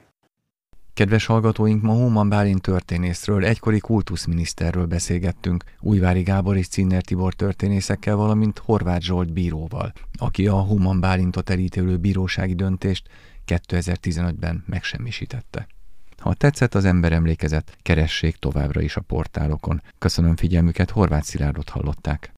Kedves 0.99 1.25
hallgatóink, 1.25 1.81
ma 1.81 1.91
Hóman 1.91 2.29
Bálint 2.29 2.61
történészről, 2.61 3.45
egykori 3.45 3.79
kultuszminiszterről 3.79 4.85
beszélgettünk, 4.85 5.63
Újvári 5.79 6.21
Gábor 6.21 6.57
és 6.57 6.67
Cinner 6.67 7.01
Tibor 7.01 7.33
történészekkel, 7.33 8.15
valamint 8.15 8.57
Horváth 8.59 9.01
Zsolt 9.01 9.33
bíróval, 9.33 9.93
aki 10.17 10.47
a 10.47 10.53
Hóman 10.55 10.99
Bálintot 10.99 11.49
elítélő 11.49 11.97
bírósági 11.97 12.53
döntést 12.53 13.07
2015-ben 13.47 14.63
megsemmisítette. 14.67 15.67
Ha 16.17 16.33
tetszett 16.33 16.75
az 16.75 16.85
ember 16.85 17.11
emlékezet, 17.11 17.77
keressék 17.81 18.35
továbbra 18.35 18.81
is 18.81 18.95
a 18.95 19.01
portálokon. 19.01 19.81
Köszönöm 19.97 20.35
figyelmüket, 20.35 20.89
Horváth 20.89 21.25
Szilárdot 21.25 21.69
hallották. 21.69 22.31